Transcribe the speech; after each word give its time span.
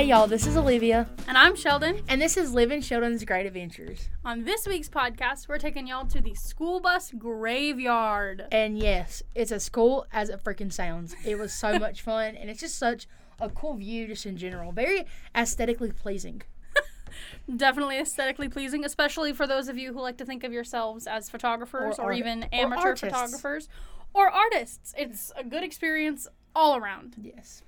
Hi, 0.00 0.06
y'all. 0.06 0.26
This 0.26 0.46
is 0.46 0.56
Olivia, 0.56 1.06
And 1.28 1.36
I'm 1.36 1.54
Sheldon. 1.54 2.02
and 2.08 2.22
this 2.22 2.38
is 2.38 2.54
Living 2.54 2.80
Sheldon's 2.80 3.22
Great 3.26 3.44
Adventures. 3.44 4.08
On 4.24 4.44
this 4.44 4.66
week's 4.66 4.88
podcast, 4.88 5.46
we're 5.46 5.58
taking 5.58 5.86
y'all 5.86 6.06
to 6.06 6.22
the 6.22 6.32
school 6.34 6.80
bus 6.80 7.12
graveyard. 7.18 8.46
And 8.50 8.78
yes, 8.78 9.22
it's 9.34 9.52
as 9.52 9.68
cool 9.68 10.06
as 10.10 10.30
it 10.30 10.42
freaking 10.42 10.72
sounds. 10.72 11.14
It 11.26 11.38
was 11.38 11.52
so 11.52 11.78
much 11.78 12.00
fun, 12.00 12.34
and 12.34 12.48
it's 12.48 12.60
just 12.60 12.78
such 12.78 13.08
a 13.38 13.50
cool 13.50 13.74
view, 13.74 14.06
just 14.06 14.24
in 14.24 14.38
general. 14.38 14.72
Very 14.72 15.04
aesthetically 15.36 15.92
pleasing. 15.92 16.40
Definitely 17.54 17.98
aesthetically 17.98 18.48
pleasing, 18.48 18.86
especially 18.86 19.34
for 19.34 19.46
those 19.46 19.68
of 19.68 19.76
you 19.76 19.92
who 19.92 20.00
like 20.00 20.16
to 20.16 20.24
think 20.24 20.44
of 20.44 20.50
yourselves 20.52 21.06
as 21.06 21.28
photographers 21.28 21.98
Or 21.98 22.04
or, 22.04 22.06
art- 22.12 22.16
even 22.16 22.44
amateur 22.44 22.80
artists. 22.88 23.06
photographers 23.06 23.68
or 24.14 24.30
artists. 24.30 24.94
It's 24.96 25.30
a 25.36 25.44
good 25.44 25.62
experience 25.62 26.26
all 26.56 26.74
around. 26.74 27.16
Yes. 27.20 27.60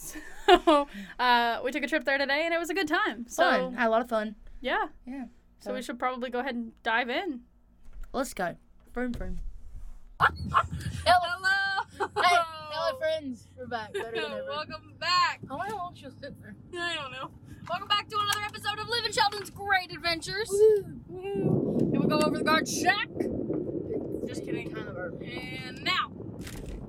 So, 0.00 0.18
uh, 1.18 1.60
we 1.62 1.70
took 1.72 1.82
a 1.82 1.86
trip 1.86 2.04
there 2.04 2.16
today 2.18 2.42
and 2.44 2.54
it 2.54 2.58
was 2.58 2.70
a 2.70 2.74
good 2.74 2.88
time. 2.88 3.26
So, 3.28 3.42
Fun. 3.42 3.74
Had 3.74 3.88
a 3.88 3.90
lot 3.90 4.00
of 4.02 4.08
fun. 4.08 4.34
yeah. 4.60 4.86
Yeah. 5.06 5.24
So, 5.58 5.74
we 5.74 5.82
should 5.82 5.98
probably 5.98 6.30
go 6.30 6.38
ahead 6.40 6.54
and 6.54 6.72
dive 6.82 7.10
in. 7.10 7.40
Let's 8.14 8.32
go. 8.32 8.56
Vroom, 8.94 9.12
vroom. 9.12 9.38
Hello. 10.18 11.84
Hey, 11.98 12.36
hello, 12.70 12.98
friends. 12.98 13.46
We're 13.56 13.66
back. 13.66 13.92
Better 13.92 14.10
than 14.22 14.32
ever. 14.32 14.44
Welcome 14.48 14.94
back. 14.98 15.40
How 15.48 15.58
long 15.58 15.94
she'll 15.94 16.10
sit 16.10 16.34
there? 16.40 16.54
I 16.78 16.94
don't 16.94 17.12
know. 17.12 17.30
Welcome 17.68 17.88
back 17.88 18.08
to 18.08 18.16
another 18.18 18.40
episode 18.46 18.78
of 18.80 18.88
Living 18.88 19.12
Sheldon's 19.12 19.50
Great 19.50 19.92
Adventures. 19.92 20.48
Woo. 20.50 21.00
Woo. 21.08 21.78
And 21.92 22.00
we 22.02 22.06
go 22.08 22.18
over 22.20 22.38
the 22.38 22.44
guard 22.44 22.66
shack. 22.66 23.08
Just 24.26 24.44
kidding. 24.44 24.72
Kind 24.72 24.88
of. 24.88 24.96
And 25.22 25.84
now, 25.84 26.10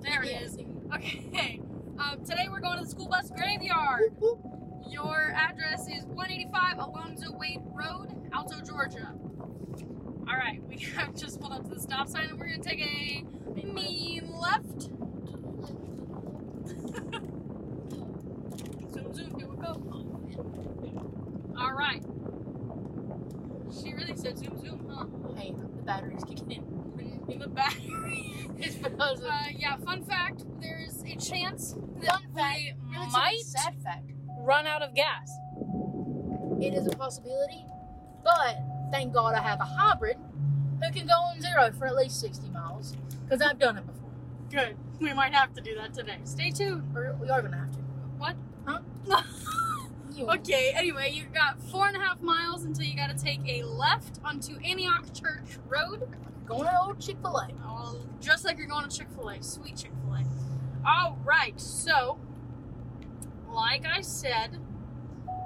there 0.01 0.23
it 0.23 0.41
is. 0.41 0.57
Okay. 0.95 1.61
Um, 2.01 2.25
today 2.25 2.47
we're 2.49 2.61
going 2.61 2.79
to 2.79 2.83
the 2.83 2.89
school 2.89 3.07
bus 3.07 3.29
graveyard. 3.29 4.15
Your 4.89 5.33
address 5.35 5.87
is 5.87 6.03
185 6.05 6.79
Alonzo 6.79 7.31
Wade 7.37 7.61
Road, 7.65 8.07
Alto, 8.33 8.59
Georgia. 8.61 9.13
All 10.27 10.35
right, 10.35 10.59
we 10.67 10.77
have 10.95 11.15
just 11.15 11.39
pulled 11.39 11.53
up 11.53 11.63
to 11.65 11.75
the 11.75 11.79
stop 11.79 12.07
sign 12.07 12.29
and 12.29 12.39
we're 12.39 12.47
gonna 12.49 12.63
take 12.63 12.81
a 12.81 13.23
mean 13.63 14.31
left. 14.33 14.81
zoom, 18.93 19.13
zoom, 19.13 19.35
here 19.37 19.47
we 19.47 19.57
go. 19.57 19.79
All 21.59 21.73
right. 21.73 22.03
She 23.79 23.93
really 23.93 24.15
said 24.17 24.39
zoom, 24.39 24.59
zoom, 24.59 24.89
huh? 24.89 25.05
Hey, 25.39 25.53
the 25.53 25.67
battery's 25.83 26.23
kicking 26.23 26.51
in. 26.51 26.81
The 27.41 27.47
battery. 27.47 28.49
It's 28.59 28.75
because 28.75 29.21
of 29.21 29.25
Uh, 29.25 29.45
yeah, 29.57 29.75
fun 29.77 30.03
fact 30.03 30.21
there 30.21 30.21
is 30.21 30.30
a 30.30 30.30
chance 31.21 31.75
that 32.01 32.19
we 32.33 32.41
really 32.41 33.05
it's 33.05 33.13
a 33.13 33.17
might 33.17 33.39
sad 33.41 33.75
fact. 33.83 34.11
run 34.39 34.65
out 34.65 34.81
of 34.81 34.93
gas. 34.95 35.31
It 36.59 36.73
is 36.73 36.87
a 36.87 36.91
possibility, 36.91 37.65
but 38.23 38.57
thank 38.91 39.13
God 39.13 39.35
I 39.35 39.41
have 39.41 39.59
a 39.59 39.65
hybrid 39.65 40.17
who 40.81 40.91
can 40.91 41.07
go 41.07 41.13
on 41.13 41.41
zero 41.41 41.71
for 41.77 41.87
at 41.87 41.95
least 41.95 42.19
60 42.19 42.49
miles 42.49 42.95
because 43.23 43.41
I've 43.41 43.59
done 43.59 43.77
it 43.77 43.85
before. 43.85 44.09
Good. 44.51 44.75
We 44.99 45.13
might 45.13 45.33
have 45.33 45.53
to 45.53 45.61
do 45.61 45.75
that 45.75 45.93
today. 45.93 46.17
Stay 46.23 46.51
tuned. 46.51 46.83
Or 46.95 47.15
we 47.19 47.29
are 47.29 47.41
going 47.41 47.53
to 47.53 47.57
have 47.57 47.71
to. 47.71 47.79
What? 48.17 48.35
Huh? 48.65 48.79
Okay, 50.19 50.71
anyway, 50.75 51.09
you 51.11 51.23
got 51.33 51.59
four 51.71 51.87
and 51.87 51.95
a 51.95 51.99
half 51.99 52.21
miles 52.21 52.63
until 52.65 52.83
you 52.85 52.95
gotta 52.95 53.15
take 53.17 53.39
a 53.47 53.63
left 53.63 54.19
onto 54.23 54.57
Antioch 54.57 55.05
Church 55.13 55.57
Road. 55.67 56.07
Going 56.45 56.65
to 56.65 56.81
old 56.81 56.99
Chick 56.99 57.17
fil 57.21 57.37
A. 57.37 57.47
Oh, 57.63 57.97
just 58.19 58.43
like 58.45 58.57
you're 58.57 58.67
going 58.67 58.87
to 58.87 58.95
Chick 58.95 59.07
fil 59.15 59.29
A. 59.29 59.41
Sweet 59.41 59.77
Chick 59.77 59.91
fil 60.03 60.15
A. 60.15 60.23
Alright, 60.85 61.59
so, 61.59 62.17
like 63.49 63.85
I 63.85 64.01
said, 64.01 64.59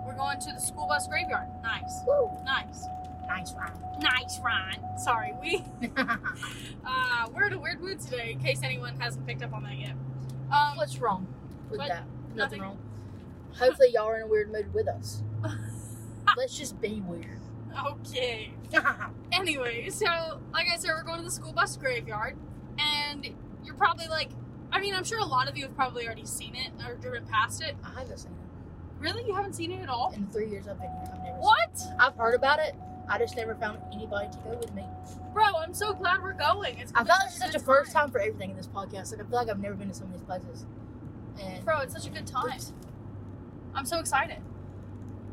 we're 0.06 0.16
going 0.16 0.40
to 0.40 0.53
the 0.53 0.59
school 0.59 0.88
bus 0.88 1.07
graveyard. 1.07 1.47
Nice. 1.63 2.01
Woo. 2.07 2.29
Nice. 2.46 2.85
Nice 3.28 3.53
ride. 3.53 3.73
Nice, 4.01 4.40
Ryan. 4.44 4.79
Sorry, 4.97 5.34
we 5.41 5.63
uh, 5.97 7.28
we're 7.34 7.47
in 7.47 7.53
a 7.53 7.59
weird 7.59 7.81
mood 7.81 8.00
today. 8.00 8.31
In 8.34 8.40
case 8.40 8.62
anyone 8.63 9.00
hasn't 9.00 9.25
picked 9.25 9.41
up 9.41 9.53
on 9.53 9.63
that 9.63 9.78
yet. 9.79 9.96
Um, 10.51 10.78
What's 10.78 11.00
wrong 11.00 11.28
with 11.69 11.79
that? 11.79 12.06
Nothing. 12.35 12.35
Nothing 12.35 12.62
wrong. 12.62 12.78
Hopefully, 13.57 13.90
y'all 13.94 14.07
are 14.07 14.17
in 14.17 14.23
a 14.23 14.28
weird 14.28 14.52
mood 14.52 14.72
with 14.73 14.88
us. 14.88 15.23
Let's 16.38 16.57
just 16.57 16.79
be 16.81 17.02
weird. 17.06 17.40
okay. 17.88 18.53
Anyway, 19.31 19.90
so 19.90 20.40
like 20.53 20.67
I 20.73 20.78
said, 20.78 20.91
we're 20.91 21.03
going 21.03 21.17
to 21.17 21.25
the 21.25 21.31
school 21.31 21.52
bus 21.52 21.75
graveyard, 21.75 22.38
and 22.78 23.28
you're 23.66 23.75
probably 23.75 24.07
like, 24.07 24.29
I 24.72 24.80
mean, 24.80 24.94
I'm 24.94 25.03
sure 25.03 25.20
a 25.20 25.26
lot 25.26 25.48
of 25.48 25.58
you 25.58 25.64
have 25.64 25.76
probably 25.76 26.06
already 26.06 26.26
seen 26.26 26.56
it 26.56 26.72
or 26.88 26.96
driven 26.96 27.26
past 27.28 27.62
it. 27.62 27.76
I 27.84 28.00
haven't 28.00 28.18
seen 28.18 28.31
it. 28.31 28.38
Really, 29.00 29.24
you 29.26 29.36
haven't 29.36 29.53
seen 29.53 29.72
it 29.72 29.81
at 29.81 29.90
all? 29.90 30.12
In 30.16 30.26
the 30.26 30.31
three 30.31 30.50
years 30.50 30.68
I've 30.68 30.78
been 30.80 30.90
here, 30.90 31.12
I've 31.14 31.24
never 31.24 31.38
What. 31.38 31.80
I've 32.00 32.16
heard 32.16 32.34
about 32.36 32.59
it. 32.59 32.76
I 33.08 33.20
just 33.20 33.36
never 33.36 33.53
found 33.56 33.80
anybody 33.94 34.30
to 34.31 34.38
go 34.40 34.58
with 34.59 34.74
me. 34.74 34.84
bro? 35.34 35.44
I'm 35.58 35.74
so 35.74 35.94
glad 35.94 36.24
we're 36.24 36.34
going. 36.34 36.80
It's 36.80 36.92
I 36.96 37.03
feel 37.03 37.14
like 37.20 37.28
it's 37.28 37.38
such 37.38 37.53
a 37.56 37.59
first 37.59 37.92
time 37.92 38.09
for 38.09 38.20
everything 38.20 38.52
in 38.52 38.58
this 38.58 38.68
podcast. 38.68 39.12
Like 39.12 39.22
I 39.26 39.30
feel 39.30 39.38
like 39.38 39.50
I've 39.50 39.59
never 39.59 39.76
been 39.76 39.90
to 39.90 39.94
some 39.94 40.08
of 40.08 40.14
these 40.14 40.24
places. 40.24 40.66
And 41.40 41.64
bro. 41.64 41.80
It's 41.82 41.94
such 41.94 42.08
a 42.08 42.09
good 42.09 42.26
time. 42.26 42.56
Oops. 42.56 42.74
I'm 43.76 43.86
so 43.86 44.00
excited. 44.00 44.38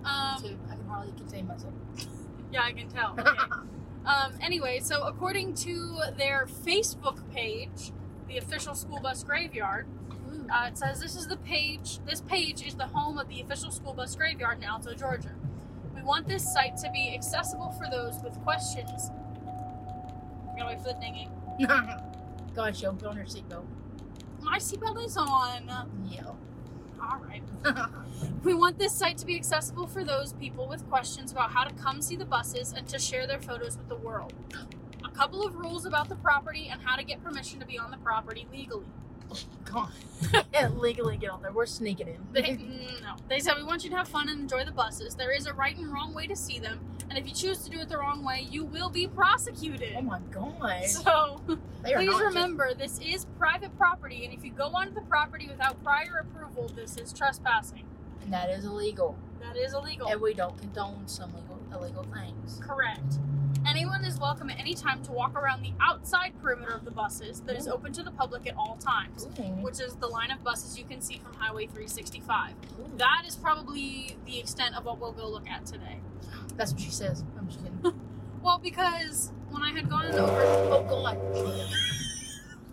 Um, 0.04 0.42
too. 0.42 0.58
I 0.70 0.74
can 0.74 0.86
hardly 0.86 1.12
contain 1.16 1.46
myself. 1.46 1.72
yeah, 2.52 2.62
I 2.64 2.72
can 2.72 2.88
tell. 2.88 3.16
Okay. 3.18 3.30
Um, 4.04 4.32
anyway, 4.40 4.80
so 4.80 5.04
according 5.04 5.54
to 5.54 5.96
their 6.18 6.46
Facebook 6.46 7.20
page, 7.32 7.92
the 8.32 8.38
official 8.38 8.74
school 8.74 8.98
bus 9.00 9.22
graveyard, 9.22 9.86
uh, 10.50 10.66
it 10.68 10.78
says 10.78 11.00
this 11.00 11.16
is 11.16 11.26
the 11.26 11.36
page. 11.38 11.98
This 12.06 12.22
page 12.22 12.66
is 12.66 12.74
the 12.74 12.86
home 12.86 13.18
of 13.18 13.28
the 13.28 13.40
official 13.42 13.70
school 13.70 13.92
bus 13.92 14.14
graveyard 14.16 14.58
in 14.58 14.64
Alto, 14.64 14.94
Georgia. 14.94 15.32
We 15.94 16.02
want 16.02 16.26
this 16.26 16.50
site 16.50 16.76
to 16.78 16.90
be 16.90 17.14
accessible 17.14 17.74
for 17.78 17.88
those 17.90 18.22
with 18.22 18.34
questions. 18.42 19.10
Gotta 20.56 20.66
wait 20.66 20.78
for 20.80 20.88
the 20.88 20.98
dinging. 21.00 21.30
Gosh, 22.54 22.82
yo, 22.82 22.92
put 22.92 23.08
on 23.08 23.16
your 23.16 23.26
seatbelt. 23.26 23.64
My 24.40 24.58
seatbelt 24.58 25.04
is 25.04 25.16
on. 25.16 25.70
Yeah. 26.10 26.24
All 27.00 27.20
right. 27.26 27.42
We 28.44 28.54
want 28.54 28.78
this 28.78 28.92
site 28.92 29.18
to 29.18 29.26
be 29.26 29.36
accessible 29.36 29.86
for 29.86 30.04
those 30.04 30.32
people 30.32 30.68
with 30.68 30.88
questions 30.88 31.32
about 31.32 31.50
how 31.50 31.64
to 31.64 31.74
come 31.74 32.02
see 32.02 32.16
the 32.16 32.24
buses 32.24 32.72
and 32.72 32.86
to 32.88 32.98
share 32.98 33.26
their 33.26 33.40
photos 33.40 33.76
with 33.76 33.88
the 33.88 33.96
world. 33.96 34.32
A 35.12 35.14
couple 35.14 35.46
of 35.46 35.54
rules 35.56 35.84
about 35.84 36.08
the 36.08 36.16
property 36.16 36.68
and 36.70 36.80
how 36.80 36.96
to 36.96 37.04
get 37.04 37.22
permission 37.22 37.60
to 37.60 37.66
be 37.66 37.78
on 37.78 37.90
the 37.90 37.98
property 37.98 38.46
legally. 38.52 38.86
Come 39.64 39.84
on. 40.32 40.44
Can't 40.52 40.78
legally 40.78 41.16
get 41.16 41.30
on 41.30 41.42
there. 41.42 41.52
We're 41.52 41.66
sneaking 41.66 42.08
in. 42.08 42.18
They, 42.32 42.42
mm, 42.42 43.02
no. 43.02 43.16
They 43.28 43.38
said 43.38 43.56
we 43.56 43.64
want 43.64 43.82
you 43.84 43.90
to 43.90 43.96
have 43.96 44.08
fun 44.08 44.28
and 44.28 44.40
enjoy 44.40 44.64
the 44.64 44.72
buses. 44.72 45.14
There 45.14 45.30
is 45.32 45.46
a 45.46 45.54
right 45.54 45.76
and 45.76 45.90
wrong 45.92 46.12
way 46.12 46.26
to 46.26 46.36
see 46.36 46.58
them, 46.58 46.80
and 47.08 47.18
if 47.18 47.26
you 47.26 47.32
choose 47.34 47.58
to 47.64 47.70
do 47.70 47.78
it 47.78 47.88
the 47.88 47.96
wrong 47.98 48.22
way, 48.24 48.46
you 48.50 48.64
will 48.64 48.90
be 48.90 49.06
prosecuted. 49.06 49.94
oh 49.96 50.02
my 50.02 50.18
god. 50.30 50.84
So 50.86 51.40
please 51.46 51.58
not 51.84 52.04
just- 52.04 52.22
remember, 52.22 52.74
this 52.74 52.98
is 53.00 53.24
private 53.38 53.76
property, 53.78 54.24
and 54.26 54.34
if 54.34 54.44
you 54.44 54.50
go 54.52 54.66
onto 54.66 54.92
the 54.92 55.00
property 55.02 55.48
without 55.48 55.82
prior 55.82 56.24
approval, 56.26 56.68
this 56.74 56.96
is 56.98 57.12
trespassing. 57.12 57.84
And 58.22 58.32
that 58.32 58.50
is 58.50 58.64
illegal. 58.66 59.16
That 59.40 59.56
is 59.56 59.72
illegal. 59.72 60.08
And 60.08 60.20
we 60.20 60.34
don't 60.34 60.56
condone 60.58 61.08
some 61.08 61.32
legal 61.34 61.58
illegal 61.74 62.06
things. 62.14 62.60
Correct. 62.62 63.18
Anyone 63.66 64.04
is 64.04 64.18
welcome 64.18 64.50
at 64.50 64.58
any 64.58 64.74
time 64.74 65.02
to 65.04 65.12
walk 65.12 65.36
around 65.36 65.62
the 65.62 65.72
outside 65.80 66.32
perimeter 66.42 66.72
of 66.72 66.84
the 66.84 66.90
buses 66.90 67.40
that 67.42 67.56
is 67.56 67.68
open 67.68 67.92
to 67.92 68.02
the 68.02 68.10
public 68.10 68.46
at 68.46 68.54
all 68.56 68.76
times, 68.76 69.26
Ooh. 69.38 69.42
which 69.62 69.80
is 69.80 69.94
the 69.94 70.06
line 70.06 70.30
of 70.30 70.42
buses 70.42 70.78
you 70.78 70.84
can 70.84 71.00
see 71.00 71.18
from 71.18 71.34
Highway 71.34 71.66
365. 71.66 72.52
Ooh. 72.52 72.90
That 72.96 73.22
is 73.26 73.36
probably 73.36 74.16
the 74.26 74.38
extent 74.38 74.76
of 74.76 74.84
what 74.84 75.00
we'll 75.00 75.12
go 75.12 75.28
look 75.28 75.48
at 75.48 75.64
today. 75.66 76.00
That's 76.56 76.72
what 76.72 76.80
she 76.80 76.90
says. 76.90 77.24
I'm 77.38 77.46
just 77.48 77.62
kidding. 77.62 77.80
Well, 78.42 78.58
because 78.58 79.30
when 79.50 79.62
I 79.62 79.70
had 79.70 79.88
gone 79.88 80.06
over, 80.06 80.42
oh 80.42 80.84
god. 80.88 81.16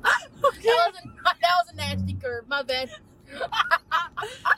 that, 0.02 0.30
was 0.42 0.56
a, 0.58 1.10
that 1.14 1.56
was 1.60 1.72
a 1.72 1.76
nasty 1.76 2.14
curve. 2.14 2.48
My 2.48 2.64
bad. 2.64 2.90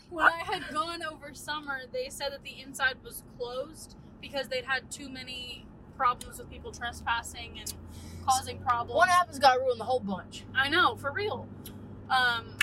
when 0.10 0.26
I 0.26 0.42
had 0.46 0.64
gone 0.74 1.04
over 1.04 1.34
summer, 1.34 1.82
they 1.92 2.08
said 2.08 2.32
that 2.32 2.44
the 2.44 2.62
inside 2.62 2.96
was 3.04 3.24
closed 3.38 3.98
because 4.22 4.48
they'd 4.48 4.64
had 4.64 4.90
too 4.90 5.10
many 5.10 5.66
problems 6.02 6.40
with 6.40 6.50
people 6.50 6.72
trespassing 6.72 7.60
and 7.60 7.72
causing 8.26 8.58
problems. 8.58 8.98
What 8.98 9.08
apple's 9.10 9.38
got 9.38 9.60
ruined 9.60 9.80
the 9.80 9.84
whole 9.84 10.00
bunch. 10.00 10.44
I 10.56 10.68
know, 10.68 10.96
for 10.96 11.12
real. 11.12 11.48
Um, 12.10 12.58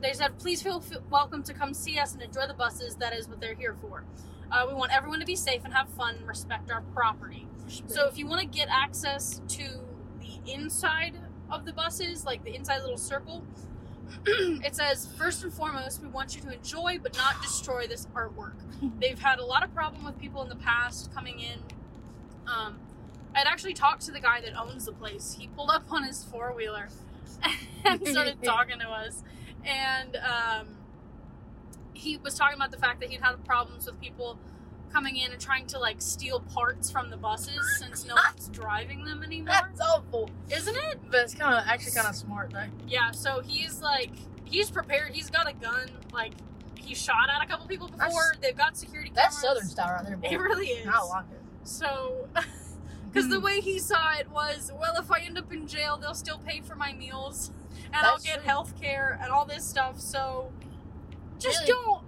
they 0.00 0.12
said, 0.12 0.36
please 0.40 0.60
feel 0.60 0.82
f- 0.84 0.98
welcome 1.08 1.44
to 1.44 1.54
come 1.54 1.72
see 1.72 2.00
us 2.00 2.14
and 2.14 2.22
enjoy 2.22 2.48
the 2.48 2.54
buses. 2.54 2.96
That 2.96 3.12
is 3.12 3.28
what 3.28 3.40
they're 3.40 3.54
here 3.54 3.76
for. 3.80 4.02
Uh, 4.50 4.66
we 4.68 4.74
want 4.74 4.92
everyone 4.92 5.20
to 5.20 5.24
be 5.24 5.36
safe 5.36 5.60
and 5.64 5.72
have 5.72 5.88
fun 5.90 6.16
and 6.16 6.26
respect 6.26 6.72
our 6.72 6.80
property. 6.92 7.46
So 7.86 8.08
if 8.08 8.18
you 8.18 8.26
want 8.26 8.40
to 8.40 8.46
get 8.48 8.66
access 8.68 9.40
to 9.50 9.64
the 10.20 10.52
inside 10.52 11.14
of 11.52 11.66
the 11.66 11.72
buses, 11.72 12.24
like 12.24 12.42
the 12.42 12.56
inside 12.56 12.80
little 12.80 12.98
circle, 12.98 13.44
it 14.26 14.74
says 14.74 15.06
first 15.16 15.44
and 15.44 15.54
foremost, 15.54 16.02
we 16.02 16.08
want 16.08 16.34
you 16.34 16.42
to 16.42 16.52
enjoy 16.52 16.98
but 17.00 17.16
not 17.16 17.40
destroy 17.40 17.86
this 17.86 18.08
artwork. 18.16 18.54
They've 19.00 19.18
had 19.18 19.38
a 19.38 19.44
lot 19.44 19.62
of 19.62 19.72
problem 19.72 20.04
with 20.04 20.18
people 20.18 20.42
in 20.42 20.48
the 20.48 20.56
past 20.56 21.14
coming 21.14 21.38
in. 21.38 21.60
Um, 22.46 22.78
I'd 23.34 23.46
actually 23.46 23.74
talked 23.74 24.02
to 24.02 24.12
the 24.12 24.20
guy 24.20 24.40
that 24.40 24.58
owns 24.58 24.84
the 24.86 24.92
place. 24.92 25.36
He 25.38 25.48
pulled 25.48 25.70
up 25.70 25.84
on 25.90 26.04
his 26.04 26.24
four 26.24 26.52
wheeler 26.56 26.88
and 27.84 28.06
started 28.06 28.36
talking 28.42 28.78
to 28.80 28.88
us, 28.88 29.22
and 29.64 30.16
um, 30.16 30.68
he 31.94 32.16
was 32.18 32.34
talking 32.34 32.56
about 32.56 32.70
the 32.70 32.76
fact 32.78 33.00
that 33.00 33.10
he'd 33.10 33.20
had 33.20 33.44
problems 33.44 33.86
with 33.86 34.00
people 34.00 34.38
coming 34.92 35.16
in 35.16 35.32
and 35.32 35.40
trying 35.40 35.66
to 35.66 35.78
like 35.78 35.96
steal 36.00 36.38
parts 36.54 36.88
from 36.90 37.10
the 37.10 37.16
buses 37.16 37.58
since 37.80 38.06
no 38.06 38.14
one's 38.30 38.48
driving 38.48 39.04
them 39.04 39.22
anymore. 39.24 39.52
That's 39.52 39.80
awful. 39.80 40.30
Isn't 40.50 40.76
it? 40.76 41.00
But 41.10 41.20
it's 41.22 41.34
kind 41.34 41.54
of 41.54 41.64
actually 41.66 41.92
kind 41.92 42.06
of 42.06 42.14
smart 42.14 42.52
though. 42.52 42.66
Yeah, 42.86 43.10
so 43.10 43.40
he's 43.44 43.80
like 43.82 44.10
he's 44.44 44.70
prepared. 44.70 45.10
He's 45.12 45.30
got 45.30 45.48
a 45.50 45.54
gun. 45.54 45.88
Like 46.12 46.32
he 46.78 46.94
shot 46.94 47.28
at 47.34 47.42
a 47.42 47.46
couple 47.48 47.66
people 47.66 47.88
before. 47.88 48.06
That's- 48.06 48.36
They've 48.40 48.56
got 48.56 48.76
security 48.76 49.10
guards. 49.10 49.34
That's. 49.34 49.42
Southern 49.42 49.64
style 49.66 49.94
right 49.96 50.06
there. 50.06 50.16
Boy. 50.16 50.28
It 50.30 50.36
really 50.38 50.66
is. 50.66 50.86
I 50.86 51.02
like 51.02 51.24
it. 51.32 51.40
So, 51.64 52.28
because 53.12 53.28
the 53.28 53.40
way 53.40 53.60
he 53.60 53.78
saw 53.78 54.14
it 54.14 54.30
was, 54.30 54.70
well, 54.78 54.96
if 54.98 55.10
I 55.10 55.20
end 55.20 55.38
up 55.38 55.52
in 55.52 55.66
jail, 55.66 55.96
they'll 55.96 56.14
still 56.14 56.38
pay 56.38 56.60
for 56.60 56.74
my 56.74 56.92
meals, 56.92 57.50
and 57.92 58.06
I'll 58.06 58.18
get 58.18 58.36
true. 58.36 58.44
health 58.44 58.80
care 58.80 59.18
and 59.22 59.32
all 59.32 59.44
this 59.44 59.64
stuff. 59.64 60.00
So, 60.00 60.52
just 61.38 61.60
Really? 61.60 61.72
don't. 61.72 62.04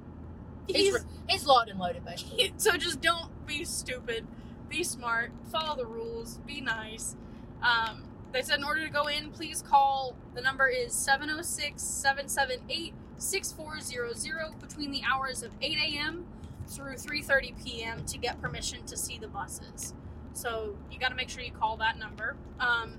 He's, 0.69 0.97
He's, 1.29 1.47
locked 1.47 1.71
and 1.71 1.79
loaded, 1.79 2.05
basically. 2.05 2.53
so 2.57 2.77
just 2.77 3.01
don't 3.01 3.31
be 3.47 3.65
stupid. 3.65 4.27
Be 4.69 4.83
smart. 4.83 5.31
Follow 5.53 5.77
the 5.77 5.87
rules. 5.87 6.39
Be 6.39 6.61
nice. 6.61 7.15
Um, 7.63 8.05
they 8.33 8.43
said 8.43 8.59
in 8.59 8.65
order 8.65 8.85
to 8.85 8.93
go 8.93 9.05
in, 9.07 9.31
please 9.31 9.63
call. 9.63 10.17
The 10.35 10.41
number 10.41 10.69
is 10.69 10.93
706 10.93 11.81
778 11.83 12.93
6400 13.19 14.61
between 14.61 14.91
the 14.91 15.03
hours 15.09 15.43
of 15.43 15.53
8 15.63 15.79
a.m. 15.79 16.27
through 16.67 16.95
3:30 16.95 17.65
p.m. 17.65 18.05
to 18.07 18.19
get 18.19 18.41
permission 18.41 18.85
to 18.87 18.97
see 18.97 19.19
the 19.19 19.29
buses. 19.29 19.95
So 20.33 20.77
you 20.91 20.99
got 20.99 21.09
to 21.09 21.15
make 21.15 21.29
sure 21.31 21.43
you 21.43 21.53
call 21.53 21.77
that 21.79 21.99
number. 21.99 22.37
Um, 22.61 22.99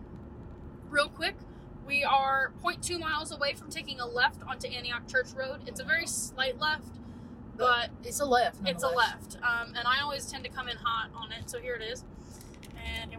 real 0.90 1.10
quick, 1.10 1.36
we 1.86 2.04
are 2.04 2.52
0.2 2.64 3.00
miles 3.00 3.32
away 3.32 3.54
from 3.54 3.70
taking 3.70 4.00
a 4.00 4.06
left 4.06 4.42
onto 4.48 4.68
Antioch 4.68 5.08
Church 5.08 5.32
Road. 5.36 5.62
It's 5.68 5.80
a 5.80 5.84
very 5.84 6.08
slight 6.08 6.60
left, 6.60 6.88
but 7.56 7.90
It's 8.04 8.20
a 8.20 8.26
left. 8.26 8.58
it's 8.66 8.84
a 8.84 8.88
left. 8.90 9.36
Um, 9.38 9.74
and 9.76 9.88
I 9.88 10.02
always 10.02 10.26
tend 10.26 10.44
to 10.46 10.50
come 10.50 10.68
in 10.68 10.78
hot 10.78 11.10
on 11.16 11.32
it, 11.32 11.50
so 11.50 11.60
here 11.60 11.76
it 11.76 11.84
is. 11.84 12.04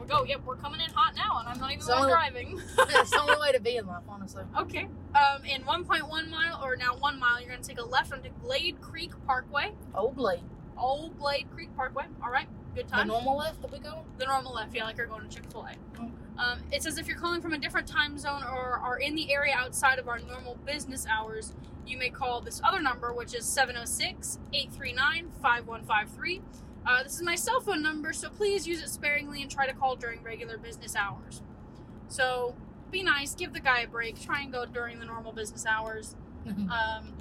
We 0.00 0.06
go. 0.06 0.24
Yep, 0.24 0.40
we're 0.44 0.56
coming 0.56 0.80
in 0.80 0.90
hot 0.90 1.14
now, 1.16 1.38
and 1.40 1.48
I'm 1.48 1.58
not 1.58 1.72
even 1.72 1.86
one 1.86 1.98
only- 1.98 2.12
driving. 2.12 2.60
it's 2.78 3.10
the 3.10 3.20
only 3.20 3.36
way 3.40 3.52
to 3.52 3.60
be 3.60 3.76
in 3.76 3.86
life, 3.86 4.04
honestly. 4.08 4.44
okay. 4.58 4.88
Um, 5.14 5.44
in 5.44 5.62
1.1 5.62 6.28
mile, 6.28 6.60
or 6.62 6.76
now 6.76 6.96
1 6.96 7.18
mile, 7.18 7.40
you're 7.40 7.50
going 7.50 7.62
to 7.62 7.68
take 7.68 7.80
a 7.80 7.84
left 7.84 8.12
onto 8.12 8.28
Glade 8.42 8.80
Creek 8.80 9.12
Parkway. 9.26 9.72
Old 9.94 10.16
Blade. 10.16 10.40
Old 10.76 11.18
Glade 11.18 11.46
Creek 11.52 11.74
Parkway. 11.76 12.04
All 12.22 12.30
right, 12.30 12.46
good 12.74 12.86
time. 12.88 13.08
The 13.08 13.12
normal 13.14 13.36
left 13.36 13.60
that 13.62 13.72
we 13.72 13.78
go? 13.80 14.04
The 14.18 14.26
normal 14.26 14.54
left, 14.54 14.74
yeah, 14.74 14.84
like 14.84 14.96
you're 14.96 15.06
going 15.06 15.28
to 15.28 15.34
Chick 15.34 15.50
fil 15.50 15.62
A. 15.62 15.70
Okay. 16.00 16.10
Um, 16.38 16.60
it 16.70 16.84
says 16.84 16.98
if 16.98 17.08
you're 17.08 17.18
calling 17.18 17.40
from 17.42 17.52
a 17.52 17.58
different 17.58 17.88
time 17.88 18.16
zone 18.16 18.44
or 18.44 18.78
are 18.78 18.98
in 18.98 19.16
the 19.16 19.32
area 19.32 19.54
outside 19.56 19.98
of 19.98 20.06
our 20.06 20.20
normal 20.20 20.56
business 20.64 21.04
hours, 21.10 21.52
you 21.84 21.98
may 21.98 22.10
call 22.10 22.40
this 22.40 22.60
other 22.62 22.80
number, 22.80 23.12
which 23.12 23.34
is 23.34 23.44
706 23.44 24.38
839 24.52 25.32
5153. 25.42 26.42
Uh, 26.86 27.02
This 27.02 27.14
is 27.14 27.22
my 27.22 27.34
cell 27.34 27.60
phone 27.60 27.82
number, 27.82 28.12
so 28.12 28.28
please 28.30 28.66
use 28.66 28.82
it 28.82 28.88
sparingly 28.88 29.42
and 29.42 29.50
try 29.50 29.66
to 29.66 29.74
call 29.74 29.96
during 29.96 30.22
regular 30.22 30.56
business 30.58 30.96
hours. 30.96 31.42
So 32.08 32.54
be 32.90 33.02
nice, 33.02 33.34
give 33.34 33.52
the 33.52 33.60
guy 33.60 33.80
a 33.80 33.86
break, 33.88 34.18
try 34.20 34.40
and 34.42 34.50
go 34.52 34.64
during 34.64 34.98
the 34.98 35.04
normal 35.04 35.32
business 35.32 35.66
hours. 35.66 36.14
Um, 36.48 37.12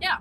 yeah. 0.00 0.18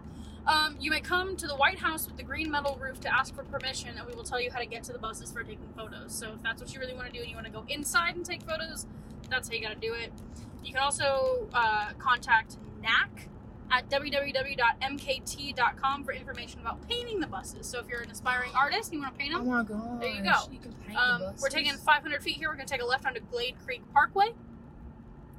Um, 0.48 0.75
you 0.80 0.90
may 0.90 1.02
come 1.02 1.36
to 1.36 1.46
the 1.46 1.56
White 1.56 1.78
House 1.78 2.08
with 2.08 2.18
the 2.18 2.24
green 2.24 2.50
metal 2.50 2.80
roof 2.81 3.00
to 3.02 3.14
ask 3.14 3.36
for 3.36 3.44
permission, 3.44 3.90
and 3.96 4.08
we 4.08 4.16
will 4.16 4.24
tell 4.24 4.42
you 4.42 4.50
how 4.50 4.58
to 4.60 4.66
get 4.66 4.81
to 4.86 4.94
the 4.94 4.98
buses 4.98 5.31
for 5.31 5.44
taking 5.44 5.68
photos. 5.75 6.13
So 6.16 6.31
if 6.34 6.42
that's 6.42 6.60
what 6.62 6.74
you 6.74 6.80
really 6.80 6.96
want 6.96 7.06
to 7.08 7.13
do 7.13 7.20
and 7.20 7.30
you 7.30 7.36
want 7.36 7.46
to 7.46 7.52
go 7.52 7.63
inside 7.70 8.16
and 8.16 8.25
take 8.25 8.42
photos, 8.42 8.88
that's 9.30 9.50
how 9.50 9.54
you 9.56 9.62
got 9.62 9.74
to 9.74 9.80
do 9.80 9.94
it. 9.94 10.12
You 10.63 10.74
can 10.74 10.81
also 10.81 11.48
uh, 11.54 11.90
contact 12.00 12.58
NAC 12.81 13.28
at 13.72 13.90
www.mkt.com 13.90 14.44
for 16.04 16.12
information 16.14 16.60
about 16.62 16.88
painting 16.88 17.19
the 17.19 17.28
buses. 17.28 17.68
So 17.68 17.80
if 17.80 17.88
you're 17.88 18.02
an 18.02 18.12
aspiring 18.12 18.52
artist 18.56 18.92
and 18.92 18.96
you 18.96 19.02
want 19.02 19.14
to 19.18 19.19
paint 19.19 19.34
oh 19.36 19.40
them, 19.40 19.48
my 19.48 19.64
god. 19.64 20.02
There 20.02 20.10
you 20.10 20.24
go. 20.24 20.34
You 20.52 20.60
um, 20.98 21.22
the 21.22 21.34
we're 21.42 21.50
taking 21.50 21.74
500 21.74 22.24
feet 22.24 22.38
here. 22.38 22.50
We're 22.50 22.56
going 22.56 22.68
to 22.68 22.72
take 22.74 22.81
a 22.81 22.86
left 22.86 23.06
onto 23.06 23.19
Glade 23.31 23.56
Creek 23.66 23.81
Parkway. 23.94 24.34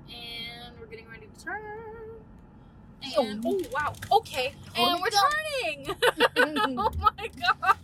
And 0.09 0.79
we're 0.79 0.87
getting 0.87 1.09
ready 1.09 1.27
to 1.27 1.45
turn. 1.45 1.63
And, 3.17 3.43
oh, 3.47 3.61
wow. 3.73 3.95
Okay. 4.13 4.55
Oh, 4.77 4.93
And 4.93 5.01
we're 5.01 5.11
turning. 5.11 6.77
oh 6.79 6.91
my 6.99 7.31
gosh. 7.39 7.75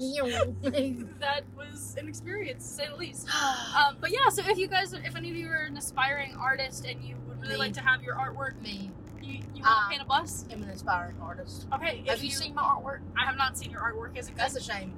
That 1.20 1.44
was 1.56 1.96
an 1.98 2.08
experience, 2.08 2.64
to 2.66 2.70
say 2.74 2.88
the 2.88 2.96
least. 2.96 3.28
Um, 3.76 3.96
but 4.00 4.10
yeah, 4.10 4.28
so 4.30 4.42
if 4.46 4.58
you 4.58 4.66
guys, 4.66 4.92
if 4.92 5.14
any 5.16 5.30
of 5.30 5.36
you 5.36 5.48
are 5.48 5.64
an 5.64 5.76
aspiring 5.76 6.34
artist 6.34 6.84
and 6.84 7.02
you 7.02 7.16
would 7.28 7.40
really 7.40 7.54
Me. 7.54 7.58
like 7.58 7.72
to 7.74 7.80
have 7.80 8.02
your 8.02 8.14
artwork, 8.16 8.60
Me, 8.62 8.90
you, 9.22 9.34
you 9.54 9.62
want 9.62 9.66
Um, 9.66 9.82
to 9.84 9.88
paint 9.90 10.02
a 10.02 10.04
bus? 10.04 10.44
I'm 10.52 10.62
an 10.62 10.68
aspiring 10.70 11.16
artist. 11.22 11.66
Okay. 11.74 12.02
Have 12.06 12.18
if 12.18 12.24
you, 12.24 12.30
seen 12.30 12.54
my 12.54 12.62
artwork? 12.62 13.00
I 13.20 13.24
have 13.24 13.36
not 13.36 13.56
seen 13.56 13.70
your 13.70 13.80
artwork. 13.80 14.16
Is 14.18 14.28
it 14.28 14.32
good? 14.32 14.38
That's 14.40 14.56
a 14.56 14.62
shame. 14.62 14.92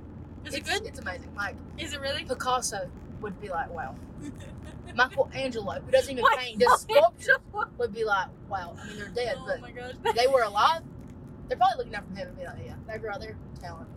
Is 0.45 0.55
it 0.55 0.65
good? 0.65 0.83
It's 0.87 0.99
amazing. 0.99 1.35
Like 1.37 1.57
Is 1.79 1.93
it 1.93 2.01
really? 2.01 2.25
Picasso 2.25 2.91
would 3.21 3.41
be 3.41 3.49
like, 3.49 3.71
wow. 3.71 3.95
Michelangelo, 4.95 5.81
who 5.81 5.91
doesn't 5.91 6.11
even 6.19 6.25
paint, 6.37 6.59
does 6.59 6.83
sculpture, 6.83 7.37
would 7.79 7.95
be 7.95 8.05
like, 8.05 8.27
wow. 8.49 8.77
I 8.83 8.87
mean, 8.89 8.97
they're 8.99 9.09
dead, 9.09 9.37
oh 9.39 9.57
but 10.03 10.15
they 10.17 10.27
were 10.27 10.43
alive. 10.43 10.83
They're 11.49 11.57
probably 11.57 11.79
looking 11.79 11.95
up 11.95 12.05
from 12.07 12.17
heaven 12.17 12.31
and 12.31 12.39
be 12.39 12.45
like, 12.47 12.59
yeah, 12.67 12.75
that 12.89 13.01
girl 13.03 13.19
there, 13.19 13.37
talent. 13.61 13.89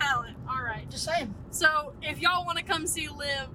Talent. 0.00 0.36
All 0.48 0.62
right. 0.62 0.88
Just 0.90 1.04
saying. 1.04 1.34
So 1.50 1.92
if 2.02 2.20
y'all 2.20 2.44
want 2.44 2.58
to 2.58 2.64
come 2.64 2.86
see 2.86 3.08
Liv 3.08 3.48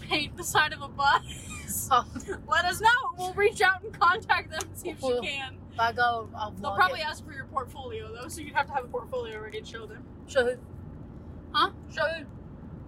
paint 0.00 0.36
the 0.36 0.44
side 0.44 0.72
of 0.72 0.82
a 0.82 0.88
bus, 0.88 1.88
Oh, 1.92 2.04
let 2.48 2.64
us 2.64 2.80
know. 2.80 2.88
We'll 3.18 3.32
reach 3.34 3.60
out 3.60 3.82
and 3.82 3.92
contact 3.98 4.50
them 4.50 4.60
and 4.68 4.76
see 4.78 4.90
if 4.90 5.00
she 5.00 5.20
can. 5.20 5.56
if 5.72 5.78
I 5.80 5.92
go, 5.92 6.28
I'll 6.36 6.50
They'll 6.52 6.74
probably 6.74 7.00
it. 7.00 7.06
ask 7.06 7.24
for 7.24 7.32
your 7.32 7.44
portfolio 7.46 8.12
though, 8.12 8.28
so 8.28 8.40
you'd 8.40 8.54
have 8.54 8.66
to 8.66 8.72
have 8.72 8.84
a 8.84 8.88
portfolio 8.88 9.40
ready 9.40 9.60
to 9.60 9.66
show 9.66 9.86
them. 9.86 10.04
Show 10.26 10.44
who? 10.44 10.56
Huh? 11.52 11.70
Show 11.94 12.06
who? 12.06 12.24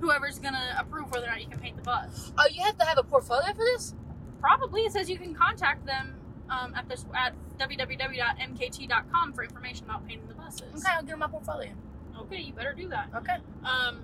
Whoever's 0.00 0.38
gonna 0.40 0.76
approve 0.78 1.10
whether 1.12 1.26
or 1.26 1.30
not 1.30 1.40
you 1.40 1.48
can 1.48 1.60
paint 1.60 1.76
the 1.76 1.82
bus. 1.82 2.32
Oh, 2.36 2.44
you 2.52 2.62
have 2.64 2.76
to 2.78 2.84
have 2.84 2.98
a 2.98 3.02
portfolio 3.04 3.46
for 3.52 3.64
this? 3.64 3.94
Probably 4.40 4.82
it 4.82 4.92
says 4.92 5.08
you 5.08 5.18
can 5.18 5.34
contact 5.34 5.86
them 5.86 6.14
um, 6.50 6.74
at 6.74 6.88
this 6.88 7.04
at 7.14 7.34
www.mkt.com 7.58 9.32
for 9.32 9.44
information 9.44 9.84
about 9.84 10.06
painting 10.06 10.26
the 10.28 10.34
buses. 10.34 10.62
Okay, 10.74 10.92
I'll 10.92 11.02
get 11.04 11.18
my 11.18 11.28
portfolio. 11.28 11.70
Okay, 12.22 12.40
you 12.40 12.52
better 12.52 12.72
do 12.72 12.88
that. 12.88 13.08
Okay. 13.16 13.36
Um, 13.64 14.02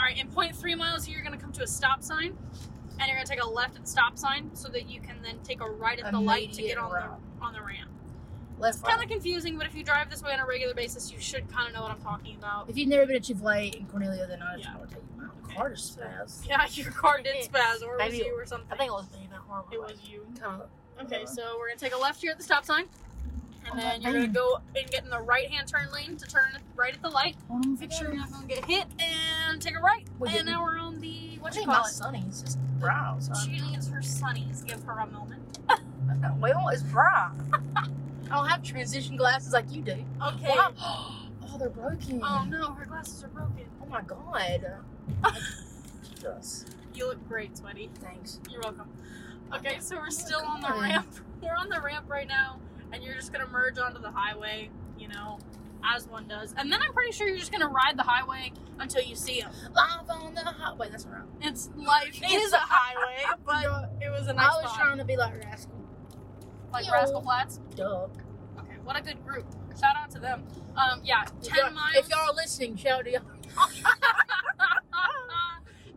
all 0.00 0.06
right, 0.06 0.18
in 0.18 0.28
0.3 0.28 0.78
miles 0.78 1.04
here, 1.04 1.16
you're 1.16 1.24
gonna 1.24 1.36
come 1.36 1.52
to 1.52 1.62
a 1.62 1.66
stop 1.66 2.02
sign, 2.02 2.34
and 2.98 3.06
you're 3.08 3.16
gonna 3.16 3.26
take 3.26 3.42
a 3.42 3.46
left 3.46 3.76
at 3.76 3.82
the 3.82 3.90
stop 3.90 4.16
sign 4.16 4.50
so 4.54 4.68
that 4.70 4.88
you 4.88 4.98
can 5.00 5.20
then 5.22 5.38
take 5.44 5.60
a 5.60 5.68
right 5.68 6.00
at 6.00 6.10
the 6.10 6.18
light 6.20 6.52
to 6.54 6.62
get 6.62 6.78
on 6.78 6.90
route. 6.90 7.20
the 7.38 7.44
on 7.44 7.52
the 7.52 7.60
ramp. 7.60 7.90
Left, 8.58 8.78
It's 8.78 8.86
kind 8.88 9.02
of 9.02 9.08
confusing, 9.10 9.56
but 9.58 9.66
if 9.66 9.74
you 9.74 9.82
drive 9.84 10.10
this 10.10 10.22
way 10.22 10.32
on 10.32 10.40
a 10.40 10.46
regular 10.46 10.74
basis, 10.74 11.10
you 11.12 11.18
should 11.20 11.50
kind 11.50 11.66
of 11.68 11.74
know 11.74 11.82
what 11.82 11.90
I'm 11.90 12.00
talking 12.00 12.36
about. 12.36 12.68
If 12.68 12.76
you've 12.78 12.88
never 12.88 13.06
been 13.06 13.20
to 13.20 13.26
Chick-fil-A 13.28 13.68
in 13.68 13.86
Cornelia, 13.86 14.26
then 14.26 14.42
I 14.42 14.56
just 14.56 14.68
Yeah. 14.68 14.74
to 14.78 14.86
tell 14.86 15.00
you 15.02 15.08
my 15.22 15.24
Okay. 15.44 15.54
car 15.56 15.70
just 15.70 15.98
spaz. 15.98 16.46
Yeah, 16.46 16.66
your 16.72 16.92
car 16.92 17.20
did 17.22 17.36
spaz, 17.50 17.82
or 17.82 17.94
it 17.94 18.04
was 18.04 18.12
Maybe- 18.12 18.16
you 18.18 18.34
or 18.38 18.44
something. 18.46 18.68
I 18.70 18.76
think 18.76 18.88
it 18.90 18.94
was 18.94 19.10
me. 19.12 19.28
That 19.30 19.46
car 19.48 19.64
it 19.72 19.80
was 19.80 19.98
you. 20.08 20.26
kind 20.40 20.62
of. 20.62 20.68
Okay, 21.06 21.22
uh-huh. 21.24 21.26
so 21.34 21.56
we're 21.58 21.68
gonna 21.68 21.78
take 21.80 21.94
a 21.94 21.98
left 21.98 22.20
here 22.20 22.30
at 22.32 22.36
the 22.38 22.44
stop 22.44 22.64
sign, 22.66 22.84
and 23.68 23.78
then 23.78 24.02
you're 24.02 24.12
gonna 24.12 24.28
go 24.28 24.60
and 24.76 24.90
get 24.90 25.04
in 25.04 25.10
the 25.10 25.20
right-hand 25.20 25.68
turn 25.68 25.88
lane 25.92 26.16
to 26.16 26.26
turn 26.26 26.50
right 26.76 26.94
at 26.94 27.02
the 27.02 27.10
light. 27.10 27.36
Make 27.78 27.92
sure 27.92 28.08
you're 28.08 28.16
not 28.16 28.30
gonna 28.32 28.46
get 28.46 28.64
hit, 28.64 28.86
and 28.98 29.60
take 29.60 29.76
a 29.76 29.80
right. 29.80 30.06
And 30.26 30.46
now 30.46 30.62
we're 30.62 30.78
on 30.78 31.00
the 31.00 31.38
what 31.40 31.54
you 31.56 31.64
call 31.64 31.84
it? 31.84 31.88
sunny's 31.88 32.42
just 32.42 32.58
brown. 32.78 33.20
So 33.20 33.32
She 33.34 33.60
needs 33.60 33.88
her 33.88 34.00
sunnies. 34.00 34.66
Give 34.66 34.82
her 34.84 34.98
a 34.98 35.06
moment. 35.06 35.58
well, 36.38 36.68
it's 36.68 36.82
brown. 36.82 37.36
I 38.30 38.36
don't 38.36 38.46
have 38.48 38.62
transition 38.62 39.16
glasses 39.16 39.52
like 39.52 39.70
you 39.72 39.82
do. 39.82 40.04
Okay. 40.22 40.54
Wow. 40.56 41.16
Oh, 41.52 41.58
they're 41.58 41.68
broken. 41.68 42.20
Oh 42.22 42.44
no, 42.48 42.74
her 42.74 42.84
glasses 42.84 43.24
are 43.24 43.28
broken. 43.28 43.64
Oh 43.82 43.86
my 43.86 44.02
god. 44.02 44.76
Jesus. 46.14 46.64
You 46.94 47.08
look 47.08 47.28
great, 47.28 47.56
sweaty. 47.56 47.90
Thanks. 48.00 48.38
You're 48.48 48.60
welcome. 48.60 48.88
Okay, 49.54 49.78
so 49.80 49.96
we're 49.96 50.10
still 50.10 50.42
on 50.42 50.60
the 50.60 50.68
ramp. 50.68 51.08
We're 51.42 51.56
on 51.56 51.70
the 51.70 51.80
ramp 51.80 52.04
right 52.08 52.28
now, 52.28 52.60
and 52.92 53.02
you're 53.02 53.14
just 53.14 53.32
gonna 53.32 53.46
merge 53.46 53.78
onto 53.78 54.00
the 54.00 54.10
highway, 54.10 54.70
you 54.98 55.08
know, 55.08 55.38
as 55.84 56.06
one 56.08 56.26
does. 56.28 56.54
And 56.56 56.70
then 56.72 56.80
I'm 56.82 56.92
pretty 56.92 57.12
sure 57.12 57.26
you're 57.28 57.38
just 57.38 57.52
gonna 57.52 57.68
ride 57.68 57.96
the 57.96 58.02
highway 58.02 58.52
until 58.78 59.02
you 59.02 59.14
see 59.16 59.40
them. 59.40 59.52
Live 59.74 60.08
on 60.10 60.34
the 60.34 60.40
highway. 60.40 60.88
That's 60.90 61.06
right. 61.06 61.22
It's 61.42 61.70
life 61.76 62.20
is 62.30 62.52
a 62.52 62.56
highway, 62.58 63.24
but 63.46 63.90
it 64.02 64.10
was 64.10 64.26
a 64.28 64.32
nice 64.32 64.46
I 64.52 64.62
was 64.62 64.70
spot. 64.72 64.80
trying 64.86 64.98
to 64.98 65.04
be 65.04 65.16
like 65.16 65.34
Rascal. 65.44 65.74
like 66.72 66.86
Yo. 66.86 66.92
Rascal 66.92 67.22
Flatts. 67.22 67.60
Duck. 67.76 68.10
Okay, 68.58 68.76
what 68.84 68.98
a 68.98 69.02
good 69.02 69.24
group. 69.24 69.46
Shout 69.80 69.96
out 69.96 70.10
to 70.12 70.18
them. 70.18 70.44
Um, 70.76 71.00
yeah, 71.04 71.22
If 71.22 71.48
ten 71.48 71.58
y'all- 71.64 71.70
miles. 71.72 71.96
If 71.96 72.08
y'all 72.10 72.30
are 72.30 72.34
listening, 72.34 72.76
shout 72.76 73.04
to 73.04 73.10
y'all. 73.12 73.22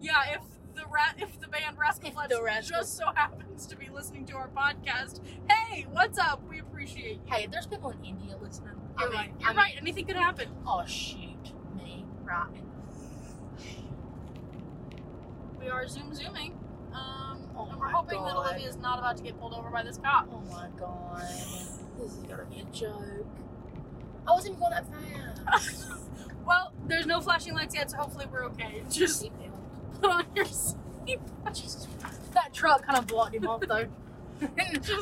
yeah, 0.02 0.34
if 0.34 0.42
the 0.76 0.84
rat, 0.92 1.16
if 1.18 1.40
the 1.40 1.48
band 1.48 1.78
Rascal 1.78 2.08
If 2.10 2.14
Flatts 2.16 2.36
the 2.36 2.42
Rascal- 2.44 2.78
just 2.80 2.98
so 2.98 3.06
happens 3.16 3.66
to 3.68 3.76
be 3.76 3.90
listening 3.90 4.26
to 4.28 4.36
our 4.36 4.50
podcast, 4.50 5.20
hey, 5.50 5.86
what's 5.92 6.18
up? 6.18 6.42
We 6.50 6.62
appreciate 6.84 7.13
you. 7.16 7.20
Hey, 7.25 7.48
there's 7.52 7.68
people 7.68 7.90
in 7.92 8.04
India 8.04 8.36
listening, 8.42 8.70
You're 9.00 9.08
I 9.08 9.10
mean, 9.10 9.20
right. 9.20 9.32
You're 9.40 9.50
I 9.50 9.52
mean, 9.54 9.58
right. 9.58 9.74
Anything 9.80 10.06
could 10.06 10.16
happen. 10.16 10.50
Oh 10.68 10.84
shoot, 10.86 11.54
me 11.78 12.06
right. 12.24 12.48
We 15.60 15.70
are 15.70 15.88
zoom 15.88 16.13
zooming. 16.13 16.60
Um, 16.94 17.40
Oh 17.56 17.68
and 17.70 17.80
we're 17.80 17.88
hoping 17.90 18.24
that 18.24 18.34
God. 18.34 18.48
Olivia 18.48 18.68
is 18.68 18.78
not 18.78 19.00
about 19.00 19.18
to 19.18 19.24
get 19.24 19.40
pulled 19.40 19.54
over 19.54 19.70
by 19.70 19.84
this 19.84 19.98
cop. 19.98 20.28
Oh 20.32 20.42
my 20.52 20.68
god, 20.80 21.22
this 22.00 22.13
is 22.13 22.24
gonna 22.28 22.46
be 22.46 22.60
a 22.60 22.66
joke. 22.66 23.25
I 24.28 24.32
wasn't 24.32 24.56
even 24.56 24.60
going 24.60 24.72
that 24.72 24.86
fast. 25.46 25.86
Well, 26.46 26.74
there's 26.88 27.06
no 27.06 27.22
flashing 27.22 27.54
lights 27.54 27.74
yet, 27.74 27.90
so 27.90 27.96
hopefully 27.96 28.25
we're 28.30 28.44
okay. 28.48 28.84
Just 28.92 29.30
put 30.02 30.10
on 30.12 30.25
your 30.36 30.44
seatbelt. 31.08 31.54
Jesus. 31.54 31.88
That 32.34 32.54
truck 32.54 32.86
kind 32.86 33.00
of 33.00 33.08
blocked 33.08 33.34
him 33.36 33.48
off 33.48 33.62
though. 33.62 33.88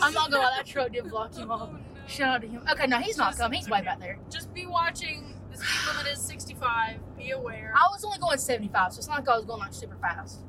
I'm 0.02 0.14
not 0.14 0.32
gonna 0.32 0.44
let 0.44 0.56
that 0.58 0.66
truck 0.66 0.92
did 0.92 1.10
block 1.10 1.38
you 1.38 1.52
off. 1.52 1.70
Shout 2.08 2.36
out 2.36 2.42
to 2.42 2.48
him. 2.48 2.64
Okay, 2.72 2.88
no, 2.88 2.98
he's 2.98 3.18
not 3.18 3.30
Just- 3.30 3.40
coming. 3.40 3.60
He's 3.60 3.70
way 3.70 3.82
back 3.82 4.00
there. 4.00 4.18
Just 4.30 4.54
be 4.54 4.66
watching. 4.66 5.38
The 5.52 5.58
speed 5.58 5.96
limit 5.98 6.12
is 6.14 6.20
65. 6.22 6.98
Be 7.18 7.32
aware. 7.32 7.74
I 7.76 7.88
was 7.92 8.04
only 8.06 8.18
going 8.20 8.38
75, 8.38 8.94
so 8.94 9.00
it's 9.00 9.08
not 9.08 9.20
like 9.20 9.30
I 9.30 9.36
was 9.36 9.46
going 9.46 9.60
like 9.60 9.74
super 9.74 9.98
fast. 9.98 10.42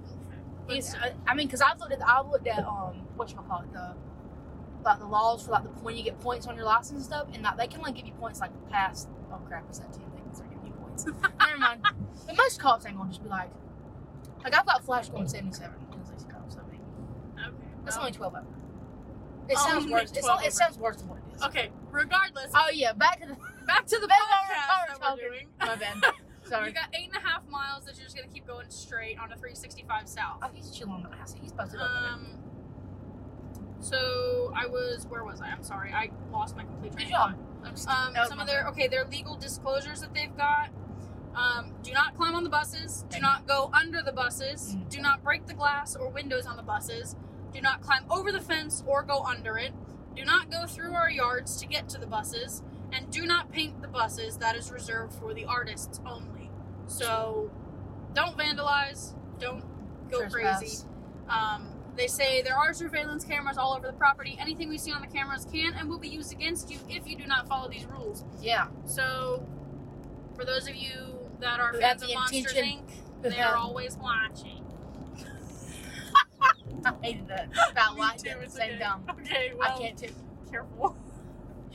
But 0.67 0.77
He's, 0.77 0.95
yeah. 0.95 1.11
I, 1.27 1.33
I 1.33 1.35
mean, 1.35 1.49
because 1.49 1.61
I've 1.61 1.79
looked 1.81 1.93
at, 1.93 2.01
I've 2.09 2.29
looked 2.29 2.47
at 2.47 2.61
um, 2.65 3.07
what 3.17 3.29
you 3.31 3.37
call 3.37 3.63
it, 3.63 3.73
the 3.73 3.95
like 4.85 4.99
the 4.99 5.07
laws 5.07 5.45
for 5.45 5.53
like 5.53 5.63
the 5.65 5.69
when 5.71 5.97
you 5.97 6.03
get 6.03 6.19
points 6.21 6.47
on 6.47 6.57
your 6.57 6.65
license 6.65 6.91
and 6.93 7.03
stuff, 7.05 7.27
and 7.35 7.45
that 7.45 7.57
they 7.57 7.67
can 7.67 7.81
only 7.81 7.93
give 7.93 8.07
you 8.07 8.13
points 8.15 8.41
like 8.41 8.51
past. 8.71 9.09
Oh 9.33 9.39
crap, 9.49 9.69
is 9.71 9.79
that 9.81 9.93
ten? 9.93 10.03
They 10.15 10.21
can 10.23 10.35
start 10.35 10.51
giving 10.51 10.67
you 10.67 10.73
points. 10.73 11.05
Never 11.41 11.59
mind. 11.59 11.81
But 11.83 12.37
most 12.37 12.61
cops 12.61 12.87
ain't 12.87 12.97
gonna 12.97 13.09
just 13.11 13.23
be 13.23 13.29
like, 13.29 13.51
like 14.45 14.55
I've 14.57 14.67
got 14.67 14.85
flash 14.85 15.09
going 15.09 15.27
77 15.29 15.75
in 15.93 16.05
65, 16.07 16.41
so 16.49 16.61
I 16.61 16.71
mean, 16.71 16.81
Okay. 17.39 17.57
that's 17.85 17.97
well, 17.97 18.07
only 18.07 18.17
12 18.17 18.35
over. 18.35 18.45
It 19.49 19.57
Oh, 19.59 19.69
sounds 19.69 19.91
worse. 19.91 20.11
It's 20.13 20.21
12 20.27 20.45
it 20.45 20.53
sounds 20.53 20.79
worse 20.79 20.97
than 20.97 21.09
what 21.09 21.19
it 21.19 21.37
is. 21.37 21.43
Okay. 21.43 21.71
Regardless, 21.91 22.51
Oh 22.55 22.71
yeah, 22.73 22.93
back 22.93 23.21
to 23.21 23.27
the 23.27 23.35
back 23.67 23.87
to 23.87 23.99
the 23.99 24.07
podcast 24.07 24.99
that 25.01 25.17
we're 25.17 25.29
doing. 25.29 25.49
My 25.61 25.77
bad. 25.77 25.97
Sorry. 26.45 26.69
You 26.69 26.75
got 26.75 26.89
eight 26.95 27.09
and 27.13 27.17
a 27.17 27.27
half 27.27 27.47
miles 27.49 27.85
that 27.87 27.97
you're 27.97 28.05
just 28.05 28.17
gonna 28.17 28.29
keep 28.29 28.47
going 28.47 28.67
straight 28.69 29.19
on 29.19 29.27
a 29.33 29.37
365 29.37 30.09
south. 30.09 30.39
Oh, 30.43 30.49
he's 30.53 30.71
chilling 30.71 30.93
on 30.95 31.03
the 31.11 31.17
house. 31.17 31.35
He's 31.41 31.53
posted 31.53 31.81
up. 31.81 31.89
there. 31.89 32.11
Um. 32.13 32.39
So 33.81 34.53
I 34.57 34.67
was. 34.67 35.07
Where 35.09 35.25
was 35.25 35.41
I? 35.41 35.49
I'm 35.49 35.63
sorry. 35.63 35.93
I 35.93 36.11
lost 36.31 36.57
my 36.57 36.65
complete 36.65 36.93
train 36.93 37.07
Good 37.07 37.13
job. 37.13 37.35
Um, 37.65 37.77
some 37.77 38.41
of 38.41 38.47
their 38.47 38.67
okay, 38.69 38.89
their 38.89 39.05
legal 39.07 39.37
disclosures 39.37 40.01
that 40.01 40.15
they've 40.15 40.37
got. 40.37 40.71
Um, 41.35 41.73
do 41.83 41.93
not 41.93 42.15
climb 42.17 42.35
on 42.35 42.45
the 42.45 42.51
buses. 42.51 43.05
Do 43.09 43.19
not 43.21 43.47
go 43.47 43.71
under 43.73 44.03
the 44.03 44.13
buses. 44.13 44.75
Mm. 44.77 44.91
Do 44.91 45.01
not 45.01 45.23
break 45.25 45.47
the 45.47 45.55
glass 45.55 45.97
or 45.97 46.11
windows 46.11 46.45
on 46.47 46.57
the 46.57 46.63
buses. 46.63 47.17
Do 47.53 47.61
not 47.61 47.83
climb 47.83 48.05
over 48.11 48.33
the 48.33 48.41
fence 48.41 48.83
or 48.87 49.03
go 49.03 49.23
under 49.23 49.59
it. 49.59 49.73
Do 50.17 50.25
not 50.25 50.51
go 50.51 50.67
through 50.67 50.95
our 50.95 51.11
yards 51.11 51.57
to 51.61 51.67
get 51.67 51.89
to 51.91 51.99
the 51.99 52.07
buses. 52.07 52.63
And 52.93 53.11
do 53.11 53.25
not 53.25 53.51
paint 53.51 53.81
the 53.81 53.89
buses. 53.89 54.37
That 54.39 54.57
is 54.57 54.71
reserved 54.71 55.15
for 55.15 55.33
the 55.33 55.45
artists 55.47 56.01
only. 56.07 56.51
So, 56.87 57.51
don't 58.15 58.37
vandalize. 58.37 59.15
Don't 59.39 59.65
go 60.11 60.21
Trespass. 60.21 60.59
crazy. 60.59 60.85
Um, 61.29 61.69
they 61.97 62.07
say 62.07 62.43
there 62.43 62.57
are 62.57 62.73
surveillance 62.73 63.25
cameras 63.25 63.57
all 63.59 63.75
over 63.75 63.87
the 63.87 63.93
property. 63.93 64.37
Anything 64.39 64.69
we 64.69 64.79
see 64.79 64.93
on 64.93 65.01
the 65.01 65.07
cameras 65.07 65.47
can 65.51 65.75
and 65.75 65.89
will 65.89 65.99
be 65.99 66.09
used 66.09 66.33
against 66.33 66.71
you 66.71 66.79
if 66.89 67.07
you 67.07 67.17
do 67.17 67.27
not 67.27 67.49
follow 67.49 67.69
these 67.69 67.87
rules. 67.87 68.25
Yeah. 68.41 68.69
So, 68.85 69.47
for 70.35 70.45
those 70.45 70.69
of 70.69 70.75
you 70.75 71.19
that 71.41 71.61
are 71.61 71.73
Who 71.73 71.81
fans 71.81 72.03
of 72.03 72.11
Monsters 72.13 72.55
Inc., 72.55 72.83
they're 73.23 73.57
always 73.57 73.97
watching. 73.97 74.62
I 76.85 76.93
hated 77.03 77.29
that. 77.29 77.49
About 77.71 77.97
light 77.99 78.19
too, 78.19 78.31
at 78.31 78.39
the 78.39 78.45
it's 78.45 78.55
same 78.55 78.75
okay. 78.75 78.83
time. 78.83 79.03
Okay, 79.21 79.53
well, 79.59 79.73
I 79.75 79.79
can't 79.79 79.97
too. 79.99 80.09
careful. 80.51 80.97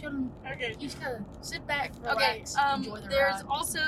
Okay. 0.05 0.75
You 0.79 0.87
just 0.87 0.99
gotta 1.01 1.23
sit 1.41 1.65
back, 1.65 1.91
Okay, 2.05 2.11
relax, 2.11 2.55
um, 2.55 2.83
enjoy 2.83 2.99
the 3.01 3.07
there's 3.07 3.35
ride. 3.37 3.45
also, 3.49 3.79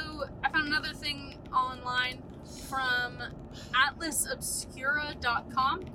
I 0.43 0.49
found 0.49 0.65
another 0.67 0.93
thing 0.93 1.38
online 1.53 2.23
from 2.67 3.19
atlasobscura.com. 3.73 5.85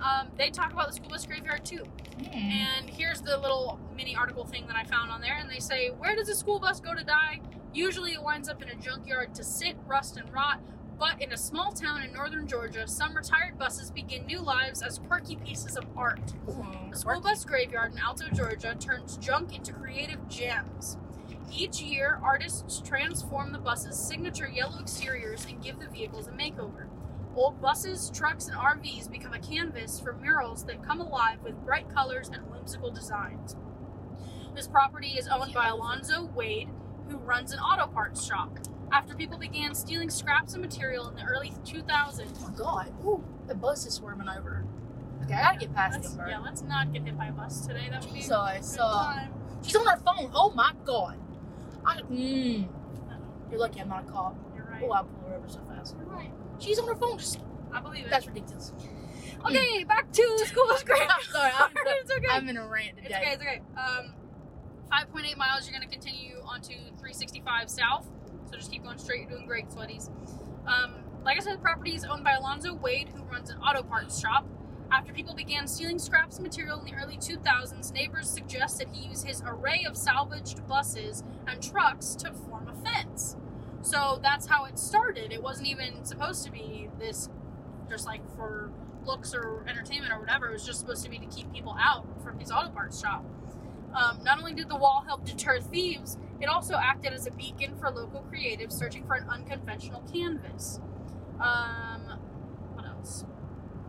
Um, 0.00 0.28
they 0.36 0.50
talk 0.50 0.72
about 0.72 0.86
the 0.88 0.94
school 0.94 1.08
bus 1.10 1.26
graveyard 1.26 1.64
too. 1.64 1.84
Hmm. 2.18 2.38
And 2.38 2.88
here's 2.88 3.20
the 3.20 3.36
little 3.36 3.78
mini 3.96 4.14
article 4.16 4.44
thing 4.44 4.66
that 4.68 4.76
I 4.76 4.84
found 4.84 5.10
on 5.10 5.20
there. 5.20 5.36
And 5.38 5.50
they 5.50 5.58
say, 5.60 5.88
Where 5.90 6.14
does 6.16 6.28
a 6.28 6.34
school 6.34 6.58
bus 6.60 6.80
go 6.80 6.94
to 6.94 7.04
die? 7.04 7.40
Usually 7.74 8.12
it 8.12 8.22
winds 8.22 8.48
up 8.48 8.62
in 8.62 8.68
a 8.70 8.74
junkyard 8.76 9.34
to 9.34 9.44
sit, 9.44 9.76
rust, 9.86 10.16
and 10.16 10.32
rot. 10.32 10.60
But 10.98 11.22
in 11.22 11.32
a 11.32 11.36
small 11.36 11.70
town 11.72 12.02
in 12.02 12.12
northern 12.12 12.48
Georgia, 12.48 12.88
some 12.88 13.14
retired 13.14 13.56
buses 13.56 13.90
begin 13.90 14.26
new 14.26 14.40
lives 14.40 14.82
as 14.82 14.98
quirky 14.98 15.36
pieces 15.36 15.76
of 15.76 15.84
art. 15.96 16.30
Hmm, 16.46 16.60
Ooh, 16.60 16.90
The 16.90 16.96
school 16.98 17.20
bus 17.20 17.44
graveyard 17.44 17.92
in 17.92 17.98
Alto, 17.98 18.24
Georgia 18.34 18.74
turns 18.78 19.16
junk 19.18 19.54
into 19.54 19.72
creative 19.72 20.28
gems. 20.28 20.96
Each 21.52 21.80
year, 21.80 22.18
artists 22.22 22.82
transform 22.84 23.52
the 23.52 23.58
bus's 23.58 23.96
signature 23.96 24.48
yellow 24.48 24.80
exteriors 24.80 25.46
and 25.46 25.62
give 25.62 25.78
the 25.78 25.86
vehicles 25.86 26.26
a 26.26 26.32
makeover. 26.32 26.86
Old 27.36 27.60
buses, 27.60 28.10
trucks, 28.10 28.48
and 28.48 28.56
RVs 28.56 29.10
become 29.10 29.32
a 29.32 29.38
canvas 29.38 30.00
for 30.00 30.12
murals 30.14 30.64
that 30.64 30.82
come 30.82 31.00
alive 31.00 31.38
with 31.44 31.64
bright 31.64 31.88
colors 31.94 32.28
and 32.28 32.42
whimsical 32.50 32.90
designs. 32.90 33.54
This 34.54 34.66
property 34.66 35.10
is 35.16 35.28
owned 35.28 35.54
by 35.54 35.68
Alonzo 35.68 36.24
Wade, 36.34 36.68
who 37.08 37.16
runs 37.18 37.52
an 37.52 37.60
auto 37.60 37.86
parts 37.86 38.24
shop. 38.26 38.58
After 38.92 39.14
people 39.14 39.38
began 39.38 39.74
stealing 39.74 40.10
scraps 40.10 40.54
of 40.54 40.60
material 40.60 41.08
in 41.08 41.14
the 41.16 41.22
early 41.24 41.52
2000s, 41.64 42.38
Oh 42.40 42.48
my 42.48 42.56
god. 42.56 42.92
Ooh, 43.04 43.24
the 43.46 43.54
bus 43.54 43.86
is 43.86 43.94
swarming 43.94 44.28
over. 44.28 44.64
Okay, 45.24 45.34
I 45.34 45.42
gotta 45.42 45.58
get 45.58 45.74
past 45.74 45.94
let's, 45.96 46.08
them, 46.10 46.18
bro. 46.18 46.28
yeah, 46.28 46.38
let's 46.38 46.62
not 46.62 46.92
get 46.92 47.02
hit 47.02 47.18
by 47.18 47.26
a 47.26 47.32
bus 47.32 47.66
today. 47.66 47.88
That 47.90 48.02
would 48.02 48.12
be 48.12 48.20
a 48.20 48.22
Jesus, 48.22 48.72
good 48.72 48.80
uh, 48.80 49.14
time. 49.14 49.34
She's 49.62 49.76
on 49.76 49.86
her 49.86 49.96
phone. 49.98 50.30
Oh 50.34 50.52
my 50.54 50.72
god. 50.84 51.18
I, 51.84 52.00
mm, 52.02 52.68
you're 53.50 53.60
lucky 53.60 53.80
I'm 53.80 53.88
not 53.88 54.04
a 54.08 54.10
cop. 54.10 54.36
You're 54.54 54.64
right. 54.64 54.82
Oh, 54.84 54.90
I'll 54.92 55.04
pull 55.04 55.28
her 55.28 55.36
over 55.36 55.48
so 55.48 55.60
fast. 55.68 55.96
You're 55.98 56.06
right. 56.08 56.30
She's 56.58 56.78
on 56.78 56.86
her 56.88 56.94
phone. 56.94 57.18
Just, 57.18 57.40
I 57.72 57.80
believe 57.80 58.06
it. 58.06 58.10
that's 58.10 58.26
ridiculous. 58.26 58.72
okay, 59.44 59.84
back 59.84 60.10
to 60.12 60.38
school 60.46 60.66
bus 60.68 60.82
great. 60.82 61.02
I'm 61.02 61.22
sorry. 61.30 61.52
I'm, 61.58 61.70
it's 61.74 62.10
okay. 62.10 62.26
I'm 62.30 62.48
in 62.48 62.56
a 62.56 62.66
rant 62.66 62.92
it's 62.98 63.08
today. 63.08 63.16
okay. 63.20 63.32
It's 63.32 63.42
okay. 63.42 63.62
Um, 63.76 64.14
5.8 64.90 65.36
miles. 65.36 65.68
You're 65.68 65.78
going 65.78 65.88
to 65.88 65.92
continue 65.94 66.36
onto 66.44 66.72
365 66.74 67.68
south. 67.68 68.06
So 68.50 68.56
just 68.56 68.70
keep 68.70 68.82
going 68.82 68.98
straight. 68.98 69.22
You're 69.22 69.30
doing 69.30 69.46
great, 69.46 69.70
sweaties. 69.70 70.10
Um, 70.66 70.94
like 71.24 71.36
I 71.36 71.40
said, 71.40 71.54
the 71.54 71.62
property 71.62 71.94
is 71.94 72.04
owned 72.04 72.24
by 72.24 72.32
Alonzo 72.32 72.74
Wade, 72.74 73.08
who 73.14 73.22
runs 73.24 73.50
an 73.50 73.58
auto 73.58 73.82
parts 73.82 74.18
shop. 74.18 74.46
After 74.90 75.12
people 75.12 75.34
began 75.34 75.66
stealing 75.66 75.98
scraps 75.98 76.38
of 76.38 76.44
material 76.44 76.78
in 76.80 76.86
the 76.86 76.94
early 76.94 77.18
2000s, 77.18 77.92
neighbors 77.92 78.28
suggested 78.30 78.88
he 78.90 79.08
use 79.08 79.22
his 79.22 79.42
array 79.46 79.84
of 79.86 79.96
salvaged 79.96 80.66
buses 80.66 81.22
and 81.46 81.62
trucks 81.62 82.14
to 82.16 82.32
form 82.32 82.68
a 82.68 82.74
fence. 82.90 83.36
So 83.82 84.18
that's 84.22 84.46
how 84.46 84.64
it 84.64 84.78
started. 84.78 85.30
It 85.30 85.42
wasn't 85.42 85.68
even 85.68 86.04
supposed 86.04 86.44
to 86.46 86.50
be 86.50 86.88
this, 86.98 87.28
just 87.90 88.06
like 88.06 88.22
for 88.34 88.70
looks 89.04 89.34
or 89.34 89.64
entertainment 89.68 90.12
or 90.12 90.20
whatever. 90.20 90.48
It 90.48 90.52
was 90.52 90.64
just 90.64 90.80
supposed 90.80 91.04
to 91.04 91.10
be 91.10 91.18
to 91.18 91.26
keep 91.26 91.52
people 91.52 91.76
out 91.78 92.06
from 92.22 92.38
his 92.38 92.50
auto 92.50 92.70
parts 92.70 92.98
shop. 93.00 93.24
Um, 93.94 94.22
not 94.22 94.38
only 94.38 94.54
did 94.54 94.68
the 94.68 94.76
wall 94.76 95.04
help 95.06 95.24
deter 95.24 95.60
thieves, 95.60 96.16
it 96.40 96.46
also 96.46 96.74
acted 96.74 97.12
as 97.12 97.26
a 97.26 97.30
beacon 97.32 97.76
for 97.78 97.90
local 97.90 98.24
creatives 98.32 98.72
searching 98.72 99.04
for 99.04 99.14
an 99.14 99.28
unconventional 99.28 100.02
canvas. 100.12 100.80
Um, 101.40 102.18
what 102.74 102.86
else? 102.86 103.24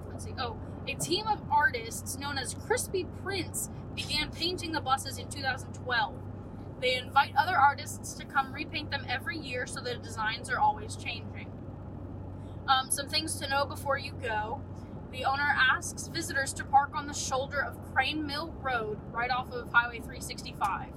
Let's 0.10 0.26
see. 0.26 0.34
Oh, 0.40 0.58
a 0.88 0.96
team 0.96 1.28
of 1.28 1.42
artists 1.52 2.18
known 2.18 2.38
as 2.38 2.56
Crispy 2.56 3.06
Prints 3.24 3.70
began 3.96 4.32
painting 4.32 4.72
the 4.72 4.82
buses 4.82 5.18
in 5.20 5.30
2012. 5.30 6.16
They 6.82 6.96
invite 6.96 7.34
other 7.36 7.58
artists 7.58 8.14
to 8.14 8.26
come 8.26 8.54
repaint 8.54 8.90
them 8.90 9.06
every 9.08 9.38
year 9.38 9.68
so 9.68 9.82
the 9.82 9.96
designs 9.96 10.50
are 10.50 10.60
always 10.60 10.96
changing. 10.96 11.52
Um, 12.68 12.90
some 12.90 13.10
things 13.10 13.36
to 13.40 13.50
know 13.50 13.66
before 13.66 13.98
you 13.98 14.14
go. 14.14 14.62
The 15.12 15.26
owner 15.26 15.56
asks 15.58 16.08
visitors 16.08 16.54
to 16.54 16.64
park 16.64 16.92
on 16.94 17.08
the 17.08 17.14
shoulder 17.14 17.62
of 17.62 17.78
Crane 17.94 18.26
Mill 18.26 18.54
Road 18.62 19.00
right 19.12 19.32
off 19.32 19.52
of 19.52 19.72
Highway 19.74 19.98
365. 19.98 20.90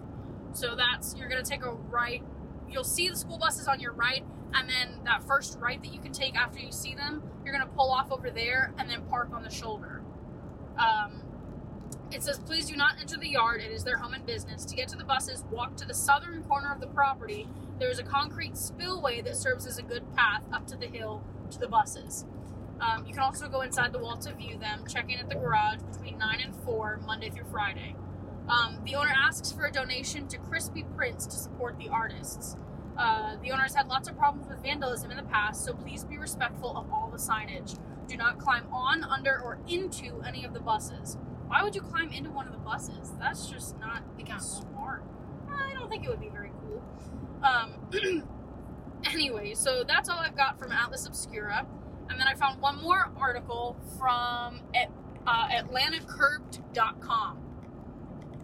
So 0.52 0.76
that's, 0.76 1.14
you're 1.16 1.28
to 1.42 1.50
take 1.50 1.64
a 1.64 1.72
right. 1.72 2.22
You'll 2.68 2.84
see 2.84 3.08
the 3.08 3.16
school 3.16 3.38
buses 3.38 3.68
on 3.68 3.80
your 3.80 3.92
right, 3.92 4.24
and 4.54 4.68
then 4.68 5.00
that 5.04 5.24
first 5.24 5.58
right 5.58 5.82
that 5.82 5.92
you 5.92 6.00
can 6.00 6.12
take 6.12 6.36
after 6.36 6.58
you 6.58 6.72
see 6.72 6.94
them, 6.94 7.22
you're 7.44 7.52
to 7.66 7.74
pull 7.74 7.90
off 7.90 8.10
over 8.10 8.30
there 8.30 8.72
and 8.78 8.88
then 8.88 9.02
park 9.02 9.30
on 9.32 9.42
the 9.42 9.50
shoulder. 9.50 10.02
Um, 10.78 11.22
it 12.10 12.22
says, 12.22 12.38
please 12.38 12.66
do 12.66 12.76
not 12.76 12.96
enter 13.00 13.16
the 13.16 13.28
yard. 13.28 13.62
It 13.62 13.72
is 13.72 13.84
their 13.84 13.96
home 13.96 14.12
and 14.12 14.24
business. 14.26 14.64
To 14.66 14.76
get 14.76 14.88
to 14.88 14.96
the 14.96 15.04
buses, 15.04 15.44
walk 15.50 15.76
to 15.76 15.86
the 15.86 15.94
southern 15.94 16.42
corner 16.44 16.72
of 16.72 16.80
the 16.80 16.86
property. 16.88 17.48
There 17.78 17.90
is 17.90 17.98
a 17.98 18.02
concrete 18.02 18.56
spillway 18.56 19.22
that 19.22 19.36
serves 19.36 19.66
as 19.66 19.78
a 19.78 19.82
good 19.82 20.14
path 20.14 20.42
up 20.52 20.66
to 20.68 20.76
the 20.76 20.86
hill 20.86 21.22
to 21.50 21.58
the 21.58 21.68
buses. 21.68 22.26
Um, 22.80 23.06
you 23.06 23.12
can 23.12 23.22
also 23.22 23.48
go 23.48 23.62
inside 23.62 23.92
the 23.92 23.98
wall 23.98 24.16
to 24.18 24.34
view 24.34 24.58
them. 24.58 24.84
Check 24.88 25.10
in 25.10 25.18
at 25.18 25.28
the 25.28 25.36
garage 25.36 25.80
between 25.90 26.18
9 26.18 26.40
and 26.40 26.54
4, 26.64 27.00
Monday 27.06 27.30
through 27.30 27.46
Friday. 27.50 27.94
Um, 28.52 28.78
the 28.84 28.96
owner 28.96 29.14
asks 29.16 29.50
for 29.50 29.64
a 29.64 29.72
donation 29.72 30.28
to 30.28 30.36
Crispy 30.36 30.84
Prints 30.94 31.24
to 31.26 31.36
support 31.36 31.78
the 31.78 31.88
artists. 31.88 32.58
Uh, 32.98 33.36
the 33.42 33.50
owner 33.50 33.62
has 33.62 33.74
had 33.74 33.88
lots 33.88 34.08
of 34.08 34.18
problems 34.18 34.46
with 34.46 34.62
vandalism 34.62 35.10
in 35.10 35.16
the 35.16 35.22
past, 35.22 35.64
so 35.64 35.72
please 35.72 36.04
be 36.04 36.18
respectful 36.18 36.76
of 36.76 36.92
all 36.92 37.08
the 37.10 37.16
signage. 37.16 37.78
Do 38.06 38.18
not 38.18 38.38
climb 38.38 38.66
on, 38.70 39.04
under, 39.04 39.40
or 39.40 39.58
into 39.66 40.20
any 40.26 40.44
of 40.44 40.52
the 40.52 40.60
buses. 40.60 41.16
Why 41.46 41.62
would 41.62 41.74
you 41.74 41.80
climb 41.80 42.12
into 42.12 42.30
one 42.30 42.46
of 42.46 42.52
the 42.52 42.58
buses? 42.58 43.12
That's 43.18 43.46
just 43.46 43.78
not 43.80 44.02
smart. 44.40 45.02
I 45.50 45.72
don't 45.74 45.88
think 45.88 46.04
it 46.04 46.10
would 46.10 46.20
be 46.20 46.28
very 46.28 46.52
cool. 46.60 46.82
Um, 47.42 48.28
anyway, 49.04 49.54
so 49.54 49.82
that's 49.86 50.08
all 50.08 50.18
I've 50.18 50.36
got 50.36 50.58
from 50.58 50.72
Atlas 50.72 51.06
Obscura. 51.06 51.66
And 52.10 52.20
then 52.20 52.26
I 52.26 52.34
found 52.34 52.60
one 52.60 52.82
more 52.82 53.10
article 53.16 53.76
from 53.98 54.60
at, 54.74 54.90
uh, 55.26 55.48
AtlantaCurbed.com. 55.48 57.51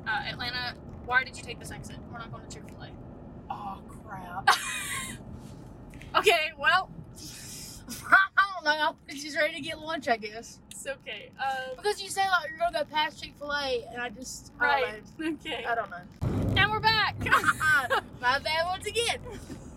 Uh, 0.08 0.22
Atlanta 0.26 0.74
Why 1.04 1.22
did 1.24 1.36
you 1.36 1.42
take 1.42 1.58
this 1.58 1.70
exit? 1.70 1.96
We're 2.10 2.18
not 2.18 2.32
going 2.32 2.46
to 2.46 2.54
Chick 2.54 2.64
Fil 2.68 2.82
A. 2.82 2.90
Oh 3.50 3.80
crap. 4.04 4.48
Okay, 6.16 6.52
well, 6.58 6.90
I 8.10 8.46
don't 8.54 8.64
know. 8.64 8.96
She's 9.10 9.36
ready 9.36 9.54
to 9.54 9.60
get 9.60 9.78
lunch, 9.78 10.08
I 10.08 10.16
guess. 10.16 10.58
it's 10.70 10.86
okay. 10.86 11.30
Um, 11.38 11.76
Because 11.76 12.02
you 12.02 12.08
say 12.08 12.22
like 12.22 12.48
you're 12.48 12.58
gonna 12.58 12.78
go 12.78 12.84
past 12.90 13.22
Chick 13.22 13.34
Fil 13.38 13.52
A, 13.52 13.84
and 13.92 14.00
I 14.00 14.08
just 14.08 14.52
I 14.58 14.64
right. 14.64 15.02
don't 15.18 15.34
Okay. 15.34 15.64
I 15.68 15.74
don't 15.74 15.90
know. 15.90 16.56
And 16.60 16.70
we're 16.70 16.80
back. 16.80 17.14
My 18.20 18.38
bad 18.38 18.64
once 18.66 18.86
again. 18.86 19.18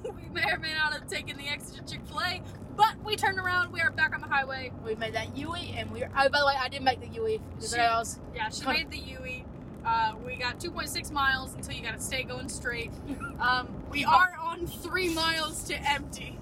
we 0.06 0.30
may 0.34 0.50
or 0.50 0.58
may 0.58 0.74
not 0.74 0.94
have 0.94 1.08
taken 1.08 1.38
the 1.38 1.48
exit 1.50 1.86
to 1.86 1.94
Chick 1.94 2.02
Fil 2.08 2.22
A, 2.22 2.42
but 2.78 2.96
we 3.04 3.18
turned 3.18 3.38
around. 3.38 3.74
We 3.74 3.82
are 3.82 3.92
back 3.92 4.16
on 4.16 4.22
the 4.22 4.28
highway. 4.28 4.72
We 4.86 4.96
made 4.96 5.14
that 5.14 5.38
Yui, 5.38 5.76
and 5.78 5.92
we. 5.92 6.02
Are 6.04 6.10
Oh, 6.18 6.30
by 6.30 6.40
the 6.40 6.46
way, 6.48 6.56
I 6.58 6.70
didn't 6.70 6.86
make 6.86 7.02
the 7.02 7.08
Yui 7.10 7.42
She- 7.60 7.76
I. 7.78 8.04
Yeah, 8.34 8.50
she 8.50 8.66
made 8.66 8.90
the 8.90 8.98
Yui. 8.98 9.46
Uh, 9.86 10.14
we 10.26 10.36
got 10.36 10.60
2.6 10.60 11.12
miles 11.12 11.54
until 11.56 11.74
you 11.74 11.82
got 11.82 11.96
to 11.96 12.02
stay 12.02 12.24
going 12.24 12.50
straight. 12.50 12.92
Um, 13.42 13.68
we 13.90 14.06
are 14.06 14.36
on 14.40 14.68
three 14.68 15.12
miles 15.16 15.64
to 15.64 15.74
empty. 15.74 16.38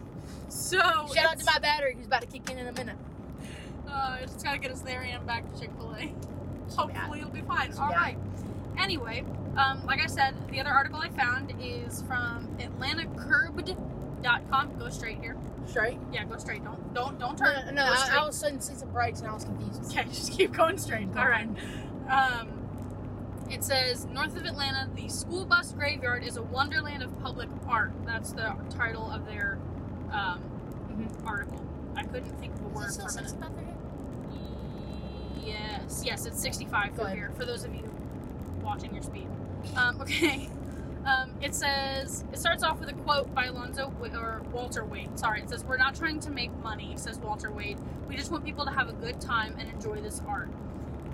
So 0.50 0.80
Shout 0.80 1.16
out 1.26 1.40
to 1.40 1.46
my 1.46 1.58
battery 1.60 1.94
who's 1.96 2.08
about 2.08 2.20
to 2.22 2.28
kick 2.28 2.50
in 2.50 2.58
in 2.58 2.68
a 2.68 2.74
minute. 2.74 2.98
Uh, 3.90 4.18
it's 4.22 4.34
just 4.34 4.44
gotta 4.44 4.58
get 4.58 4.70
us 4.70 4.82
there 4.82 5.00
and 5.02 5.26
back 5.26 5.50
to 5.54 5.60
Chick 5.62 5.70
Fil 5.78 5.96
A. 5.96 6.12
Hopefully, 6.76 7.20
it'll 7.20 7.32
be 7.32 7.40
fine. 7.40 7.72
All 7.80 7.92
right. 7.92 8.18
Anyway, 8.78 9.24
um, 9.56 9.86
like 9.86 10.02
I 10.02 10.08
said, 10.08 10.36
the 10.52 10.60
other 10.60 10.72
article 10.72 11.00
I 11.00 11.08
found 11.08 11.54
is 11.62 12.02
from 12.02 12.50
AtlantaCurbed.com. 12.60 14.78
Go 14.78 14.90
straight 14.90 15.20
here. 15.22 15.38
Straight. 15.68 16.00
Yeah, 16.12 16.26
go 16.26 16.36
straight. 16.38 16.66
Don't 16.66 16.94
don't 16.94 17.18
don't 17.18 17.38
turn. 17.38 17.66
no, 17.68 17.72
no 17.72 17.86
Go 17.86 17.94
I, 17.94 17.98
straight. 17.98 18.20
I 18.20 18.26
was 18.26 18.36
suddenly 18.36 18.62
see 18.62 18.76
some 18.76 18.90
breaks 18.90 19.22
and 19.22 19.30
I 19.30 19.34
was 19.34 19.46
confused. 19.46 19.86
Okay, 19.86 20.04
just 20.10 20.34
keep 20.34 20.52
going 20.52 20.78
straight. 20.78 21.08
All 21.16 21.30
right. 21.30 21.48
Um, 22.10 22.50
it 23.50 23.64
says 23.64 24.06
north 24.06 24.36
of 24.38 24.46
Atlanta, 24.46 24.90
the 24.96 25.08
school 25.10 25.46
bus 25.46 25.72
graveyard 25.74 26.24
is 26.24 26.38
a 26.38 26.42
wonderland 26.44 27.04
of 27.04 27.18
public 27.22 27.50
art. 27.68 27.92
That's 28.06 28.32
the 28.32 28.56
title 28.70 29.10
of 29.12 29.26
their 29.26 29.58
um, 30.12 30.42
Mhm. 30.92 31.28
article. 31.28 31.62
I 31.96 32.04
couldn't 32.04 32.38
think 32.40 32.54
of 32.56 32.66
a 32.66 32.68
word 32.70 32.90
Is 32.90 32.98
it 32.98 33.02
for 33.02 33.08
a 33.08 33.10
still 33.10 33.22
minute. 33.24 33.30
65 33.32 33.56
there? 33.56 33.76
Yes, 35.46 36.04
yes, 36.06 36.26
it's 36.26 36.40
65 36.42 36.92
Go 36.96 37.02
for 37.02 37.06
ahead. 37.06 37.18
here. 37.18 37.32
For 37.36 37.46
those 37.46 37.64
of 37.64 37.74
you 37.74 37.84
watching 38.62 38.94
your 38.94 39.04
speed. 39.04 39.28
Um, 39.76 40.02
okay. 40.02 40.50
Um, 41.06 41.32
it 41.42 41.56
says 41.56 42.26
it 42.34 42.40
starts 42.40 42.62
off 42.64 42.80
with 42.80 42.90
a 42.90 42.94
quote 42.94 43.34
by 43.34 43.46
Alonzo 43.46 43.92
Wa- 44.00 44.10
or 44.20 44.42
Walter 44.52 44.84
Wade. 44.84 45.18
Sorry, 45.18 45.42
it 45.42 45.50
says 45.50 45.64
we're 45.64 45.78
not 45.78 45.96
trying 45.96 46.20
to 46.22 46.30
make 46.30 46.52
money, 46.62 46.94
says 46.98 47.18
Walter 47.20 47.50
Wade. 47.52 47.78
We 48.08 48.16
just 48.18 48.32
want 48.32 48.44
people 48.44 48.66
to 48.66 48.72
have 48.72 48.90
a 48.90 48.94
good 48.94 49.20
time 49.22 49.56
and 49.58 49.70
enjoy 49.70 50.02
this 50.02 50.22
art. 50.28 50.50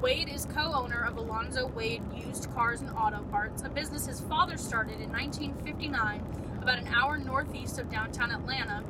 Wade 0.02 0.30
is 0.30 0.46
co-owner 0.46 1.06
of 1.06 1.18
Alonzo 1.18 1.68
Wade 1.68 2.04
Used 2.16 2.54
Cars 2.54 2.82
and 2.82 2.90
Auto 2.92 3.24
Parts, 3.32 3.64
a 3.64 3.70
business 3.70 4.06
his 4.06 4.20
father 4.22 4.58
started 4.58 5.00
in 5.00 5.10
1959, 5.10 6.22
about 6.62 6.80
an 6.80 6.88
hour 6.88 7.18
northeast 7.18 7.80
of 7.80 7.90
downtown 7.90 8.32
Atlanta, 8.32 8.84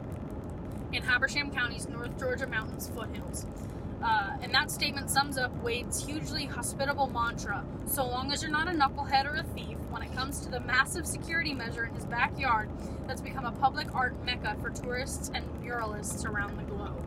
in 0.91 1.03
Habersham 1.03 1.51
County's 1.51 1.87
North 1.87 2.17
Georgia 2.19 2.47
Mountains 2.47 2.89
foothills. 2.93 3.45
Uh, 4.03 4.31
and 4.41 4.53
that 4.53 4.71
statement 4.71 5.09
sums 5.09 5.37
up 5.37 5.51
Wade's 5.63 6.05
hugely 6.05 6.45
hospitable 6.45 7.07
mantra 7.07 7.63
so 7.87 8.05
long 8.05 8.31
as 8.31 8.41
you're 8.41 8.51
not 8.51 8.67
a 8.67 8.71
knucklehead 8.71 9.25
or 9.25 9.35
a 9.37 9.43
thief, 9.43 9.77
when 9.89 10.01
it 10.01 10.13
comes 10.15 10.39
to 10.41 10.49
the 10.49 10.59
massive 10.61 11.05
security 11.05 11.53
measure 11.53 11.85
in 11.85 11.93
his 11.93 12.05
backyard 12.05 12.69
that's 13.07 13.21
become 13.21 13.45
a 13.45 13.51
public 13.53 13.93
art 13.93 14.13
mecca 14.25 14.55
for 14.61 14.69
tourists 14.69 15.31
and 15.33 15.45
muralists 15.63 16.25
around 16.25 16.57
the 16.57 16.63
globe. 16.63 17.03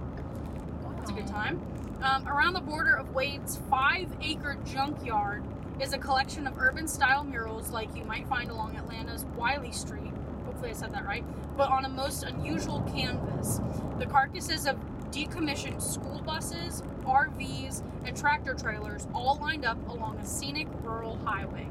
It's 1.01 1.11
a 1.11 1.15
good 1.15 1.27
time. 1.27 1.61
Um, 2.03 2.29
around 2.29 2.53
the 2.53 2.61
border 2.61 2.95
of 2.95 3.13
Wade's 3.13 3.61
five 3.69 4.09
acre 4.23 4.57
junkyard 4.65 5.43
is 5.81 5.93
a 5.93 5.99
collection 5.99 6.47
of 6.47 6.57
urban 6.59 6.87
style 6.87 7.25
murals 7.25 7.71
like 7.71 7.95
you 7.97 8.05
might 8.05 8.27
find 8.29 8.51
along 8.51 8.77
Atlanta's 8.77 9.25
Wylie 9.37 9.73
Street. 9.73 10.13
Hopefully, 10.45 10.71
I 10.71 10.75
said 10.75 10.93
that 10.95 11.05
right. 11.05 11.25
But 11.57 11.71
on 11.71 11.85
a 11.85 11.89
most 11.89 12.23
unusual 12.23 12.83
canvas. 12.95 13.61
The 13.99 14.07
carcasses 14.07 14.67
of 14.67 14.77
decommissioned 15.11 15.83
school 15.83 16.23
buses, 16.25 16.85
RVs, 17.05 17.83
and 18.05 18.17
tractor 18.17 18.55
trailers 18.55 19.09
all 19.13 19.37
lined 19.41 19.65
up 19.65 19.79
along 19.89 20.19
a 20.19 20.27
scenic 20.27 20.69
rural 20.83 21.19
highway, 21.25 21.65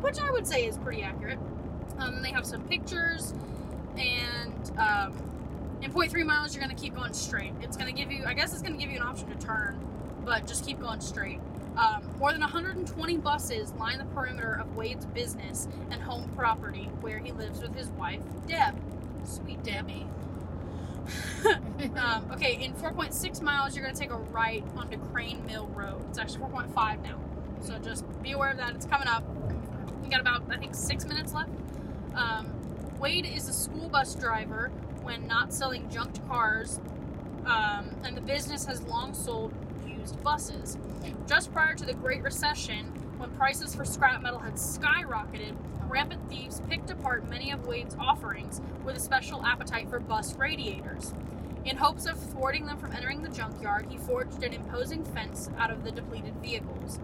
which 0.00 0.18
I 0.18 0.30
would 0.30 0.46
say 0.46 0.66
is 0.66 0.76
pretty 0.76 1.02
accurate. 1.02 1.38
Um, 1.98 2.20
they 2.20 2.32
have 2.32 2.44
some 2.44 2.62
pictures, 2.64 3.32
and 3.96 4.72
um, 4.78 5.14
in 5.82 5.92
0.3 5.92 6.24
miles, 6.26 6.54
you're 6.54 6.62
going 6.62 6.74
to 6.74 6.80
keep 6.80 6.94
going 6.94 7.12
straight. 7.12 7.52
It's 7.62 7.76
going 7.76 7.94
to 7.94 7.98
give 7.98 8.12
you, 8.12 8.24
I 8.26 8.34
guess 8.34 8.52
it's 8.52 8.62
going 8.62 8.74
to 8.74 8.80
give 8.80 8.90
you 8.90 8.98
an 8.98 9.06
option 9.06 9.28
to 9.28 9.46
turn, 9.46 9.78
but 10.24 10.46
just 10.46 10.64
keep 10.64 10.80
going 10.80 11.00
straight. 11.00 11.40
Um, 11.76 12.02
more 12.18 12.32
than 12.32 12.40
120 12.40 13.16
buses 13.18 13.72
line 13.74 13.98
the 13.98 14.04
perimeter 14.06 14.58
of 14.60 14.76
Wade's 14.76 15.06
business 15.06 15.68
and 15.90 16.02
home 16.02 16.30
property 16.36 16.90
where 17.00 17.18
he 17.18 17.32
lives 17.32 17.62
with 17.62 17.74
his 17.74 17.88
wife, 17.90 18.20
Deb. 18.46 18.74
Sweet 19.24 19.62
Debbie. 19.62 20.06
Um, 21.96 22.30
okay, 22.32 22.62
in 22.62 22.74
4.6 22.74 23.40
miles, 23.40 23.74
you're 23.74 23.82
going 23.82 23.94
to 23.94 24.00
take 24.00 24.10
a 24.10 24.16
right 24.16 24.62
onto 24.76 24.98
Crane 24.98 25.44
Mill 25.46 25.66
Road. 25.68 26.04
It's 26.10 26.18
actually 26.18 26.40
4.5 26.40 27.02
now. 27.02 27.18
So 27.62 27.78
just 27.78 28.04
be 28.22 28.32
aware 28.32 28.50
of 28.50 28.58
that. 28.58 28.74
It's 28.74 28.84
coming 28.84 29.08
up. 29.08 29.24
You 30.04 30.10
got 30.10 30.20
about, 30.20 30.42
I 30.50 30.58
think, 30.58 30.74
six 30.74 31.06
minutes 31.06 31.32
left. 31.32 31.50
Um, 32.14 32.52
Wade 32.98 33.26
is 33.26 33.48
a 33.48 33.52
school 33.52 33.88
bus 33.88 34.14
driver 34.14 34.70
when 35.02 35.26
not 35.26 35.52
selling 35.52 35.88
junked 35.90 36.26
cars, 36.28 36.80
um, 37.46 37.90
and 38.04 38.16
the 38.16 38.20
business 38.20 38.66
has 38.66 38.82
long 38.82 39.14
sold 39.14 39.52
used 39.86 40.22
buses. 40.22 40.76
Just 41.26 41.52
prior 41.52 41.74
to 41.74 41.84
the 41.84 41.94
Great 41.94 42.22
Recession, 42.22 42.86
when 43.18 43.30
prices 43.30 43.74
for 43.74 43.84
scrap 43.84 44.22
metal 44.22 44.38
had 44.38 44.54
skyrocketed, 44.54 45.54
rampant 45.88 46.28
thieves 46.30 46.62
picked 46.68 46.90
apart 46.90 47.28
many 47.28 47.50
of 47.50 47.66
Wade's 47.66 47.96
offerings 47.98 48.60
with 48.84 48.96
a 48.96 49.00
special 49.00 49.44
appetite 49.44 49.90
for 49.90 49.98
bus 49.98 50.36
radiators. 50.36 51.12
In 51.64 51.76
hopes 51.76 52.06
of 52.06 52.18
thwarting 52.18 52.64
them 52.64 52.78
from 52.78 52.92
entering 52.92 53.22
the 53.22 53.28
junkyard, 53.28 53.86
he 53.90 53.98
forged 53.98 54.42
an 54.42 54.54
imposing 54.54 55.04
fence 55.04 55.50
out 55.58 55.70
of 55.70 55.84
the 55.84 55.90
depleted 55.90 56.34
vehicles. 56.36 56.98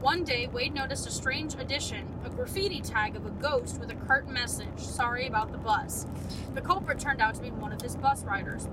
One 0.00 0.22
day, 0.22 0.46
Wade 0.46 0.74
noticed 0.74 1.08
a 1.08 1.10
strange 1.10 1.54
addition 1.54 2.06
a 2.24 2.30
graffiti 2.30 2.80
tag 2.80 3.16
of 3.16 3.26
a 3.26 3.30
ghost 3.30 3.80
with 3.80 3.90
a 3.90 3.96
curt 3.96 4.28
message 4.28 4.78
sorry 4.78 5.26
about 5.26 5.50
the 5.50 5.58
bus. 5.58 6.06
The 6.54 6.60
culprit 6.60 7.00
turned 7.00 7.20
out 7.20 7.34
to 7.34 7.42
be 7.42 7.50
one 7.50 7.72
of 7.72 7.82
his 7.82 7.96
bus 7.96 8.22
riders. 8.22 8.68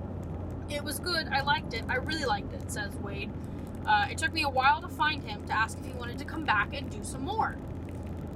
It 0.69 0.83
was 0.83 0.99
good, 0.99 1.27
I 1.29 1.41
liked 1.41 1.73
it, 1.73 1.83
I 1.89 1.95
really 1.95 2.25
liked 2.25 2.53
it, 2.53 2.71
says 2.71 2.95
Wade. 2.97 3.31
Uh, 3.87 4.05
it 4.11 4.19
took 4.19 4.33
me 4.33 4.43
a 4.43 4.49
while 4.49 4.81
to 4.81 4.87
find 4.87 5.23
him 5.23 5.43
to 5.47 5.53
ask 5.53 5.79
if 5.79 5.85
he 5.85 5.93
wanted 5.93 6.19
to 6.19 6.25
come 6.25 6.45
back 6.45 6.75
and 6.75 6.91
do 6.91 7.03
some 7.03 7.23
more. 7.23 7.55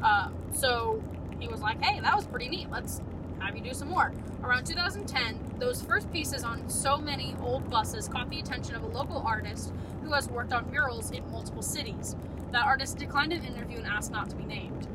Uh, 0.01 0.29
so 0.51 1.03
he 1.39 1.47
was 1.47 1.61
like, 1.61 1.83
hey, 1.83 1.99
that 1.99 2.15
was 2.15 2.25
pretty 2.25 2.49
neat, 2.49 2.71
let's 2.71 3.01
have 3.39 3.55
you 3.55 3.61
do 3.61 3.73
some 3.73 3.89
more. 3.89 4.11
Around 4.43 4.65
2010, 4.65 5.57
those 5.59 5.83
first 5.83 6.11
pieces 6.11 6.43
on 6.43 6.67
so 6.67 6.97
many 6.97 7.35
old 7.43 7.69
buses 7.69 8.07
caught 8.07 8.31
the 8.31 8.39
attention 8.39 8.73
of 8.73 8.81
a 8.81 8.87
local 8.87 9.19
artist 9.19 9.71
who 10.03 10.11
has 10.13 10.27
worked 10.27 10.53
on 10.53 10.71
murals 10.71 11.11
in 11.11 11.29
multiple 11.31 11.61
cities. 11.61 12.15
That 12.51 12.65
artist 12.65 12.97
declined 12.97 13.33
an 13.33 13.45
interview 13.45 13.77
and 13.77 13.87
asked 13.87 14.11
not 14.11 14.29
to 14.29 14.35
be 14.35 14.43
named. 14.43 14.87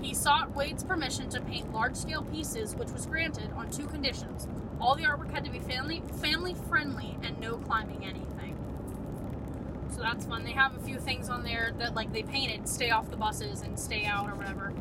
He 0.00 0.14
sought 0.14 0.54
Wade's 0.54 0.84
permission 0.84 1.28
to 1.30 1.40
paint 1.40 1.72
large 1.72 1.96
scale 1.96 2.22
pieces, 2.22 2.76
which 2.76 2.90
was 2.90 3.06
granted 3.06 3.50
on 3.56 3.70
two 3.70 3.86
conditions. 3.86 4.46
All 4.80 4.94
the 4.94 5.04
artwork 5.04 5.32
had 5.32 5.44
to 5.44 5.50
be 5.50 5.58
family 5.58 6.02
family 6.20 6.54
friendly 6.68 7.16
and 7.22 7.38
no 7.40 7.56
climbing 7.56 8.04
anything. 8.04 8.56
So 9.94 10.02
that's 10.02 10.26
fun. 10.26 10.44
They 10.44 10.52
have 10.52 10.76
a 10.76 10.80
few 10.80 10.98
things 10.98 11.28
on 11.28 11.42
there 11.42 11.72
that 11.78 11.94
like 11.94 12.12
they 12.12 12.22
painted 12.22 12.68
stay 12.68 12.90
off 12.90 13.10
the 13.10 13.16
buses 13.16 13.62
and 13.62 13.78
stay 13.78 14.04
out 14.04 14.28
or 14.28 14.34
whatever. 14.34 14.72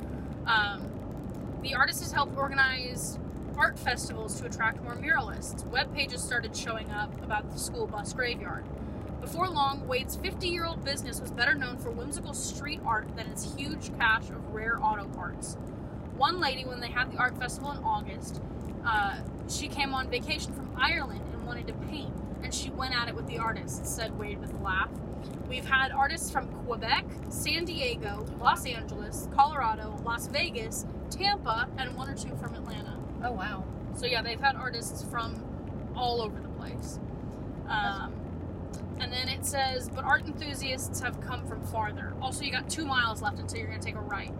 Um, 0.45 0.87
the 1.63 1.73
artist 1.73 2.01
has 2.01 2.11
helped 2.11 2.37
organize 2.37 3.17
art 3.57 3.79
festivals 3.79 4.39
to 4.39 4.45
attract 4.45 4.83
more 4.83 4.95
muralists. 4.95 5.65
Web 5.67 5.93
pages 5.95 6.21
started 6.21 6.55
showing 6.55 6.91
up 6.91 7.11
about 7.23 7.51
the 7.51 7.57
school 7.57 7.87
bus 7.87 8.13
graveyard. 8.13 8.63
Before 9.27 9.49
long, 9.49 9.85
Wade's 9.89 10.15
50 10.15 10.47
year 10.47 10.63
old 10.63 10.85
business 10.85 11.19
was 11.19 11.31
better 11.31 11.53
known 11.53 11.77
for 11.79 11.91
whimsical 11.91 12.33
street 12.33 12.79
art 12.85 13.13
than 13.17 13.27
its 13.27 13.53
huge 13.55 13.93
cache 13.97 14.29
of 14.29 14.53
rare 14.53 14.81
auto 14.81 15.03
parts. 15.09 15.57
One 16.15 16.39
lady, 16.39 16.63
when 16.63 16.79
they 16.79 16.87
had 16.87 17.11
the 17.11 17.17
art 17.17 17.37
festival 17.37 17.71
in 17.73 17.79
August, 17.79 18.41
uh, 18.85 19.17
she 19.49 19.67
came 19.67 19.93
on 19.93 20.09
vacation 20.09 20.53
from 20.53 20.71
Ireland 20.77 21.25
and 21.33 21.45
wanted 21.45 21.67
to 21.67 21.73
paint, 21.73 22.13
and 22.41 22.53
she 22.53 22.69
went 22.69 22.95
at 22.95 23.09
it 23.09 23.15
with 23.15 23.27
the 23.27 23.37
artists, 23.37 23.89
said 23.93 24.17
Wade 24.17 24.39
with 24.39 24.53
a 24.53 24.63
laugh. 24.63 24.89
We've 25.49 25.65
had 25.65 25.91
artists 25.91 26.31
from 26.31 26.47
Quebec, 26.63 27.03
San 27.27 27.65
Diego, 27.65 28.25
Los 28.39 28.65
Angeles, 28.65 29.27
Colorado, 29.35 29.99
Las 30.05 30.27
Vegas, 30.27 30.85
Tampa, 31.09 31.67
and 31.77 31.97
one 31.97 32.09
or 32.09 32.15
two 32.15 32.33
from 32.37 32.55
Atlanta. 32.55 32.97
Oh 33.25 33.33
wow. 33.33 33.65
So 33.93 34.05
yeah, 34.05 34.21
they've 34.21 34.39
had 34.39 34.55
artists 34.55 35.03
from 35.03 35.43
all 35.97 36.21
over 36.21 36.39
the 36.39 36.47
place. 36.47 37.01
Um, 37.67 37.67
and 37.69 38.05
then 38.05 38.13
it 38.13 38.16
says, 39.47 39.89
but 39.89 40.03
art 40.03 40.25
enthusiasts 40.27 40.99
have 40.99 41.19
come 41.21 41.45
from 41.47 41.63
farther. 41.63 42.13
Also, 42.21 42.43
you 42.43 42.51
got 42.51 42.69
two 42.69 42.85
miles 42.85 43.21
left 43.21 43.39
until 43.39 43.59
you're 43.59 43.67
going 43.67 43.79
to 43.79 43.85
take 43.85 43.95
a 43.95 43.99
right. 43.99 44.31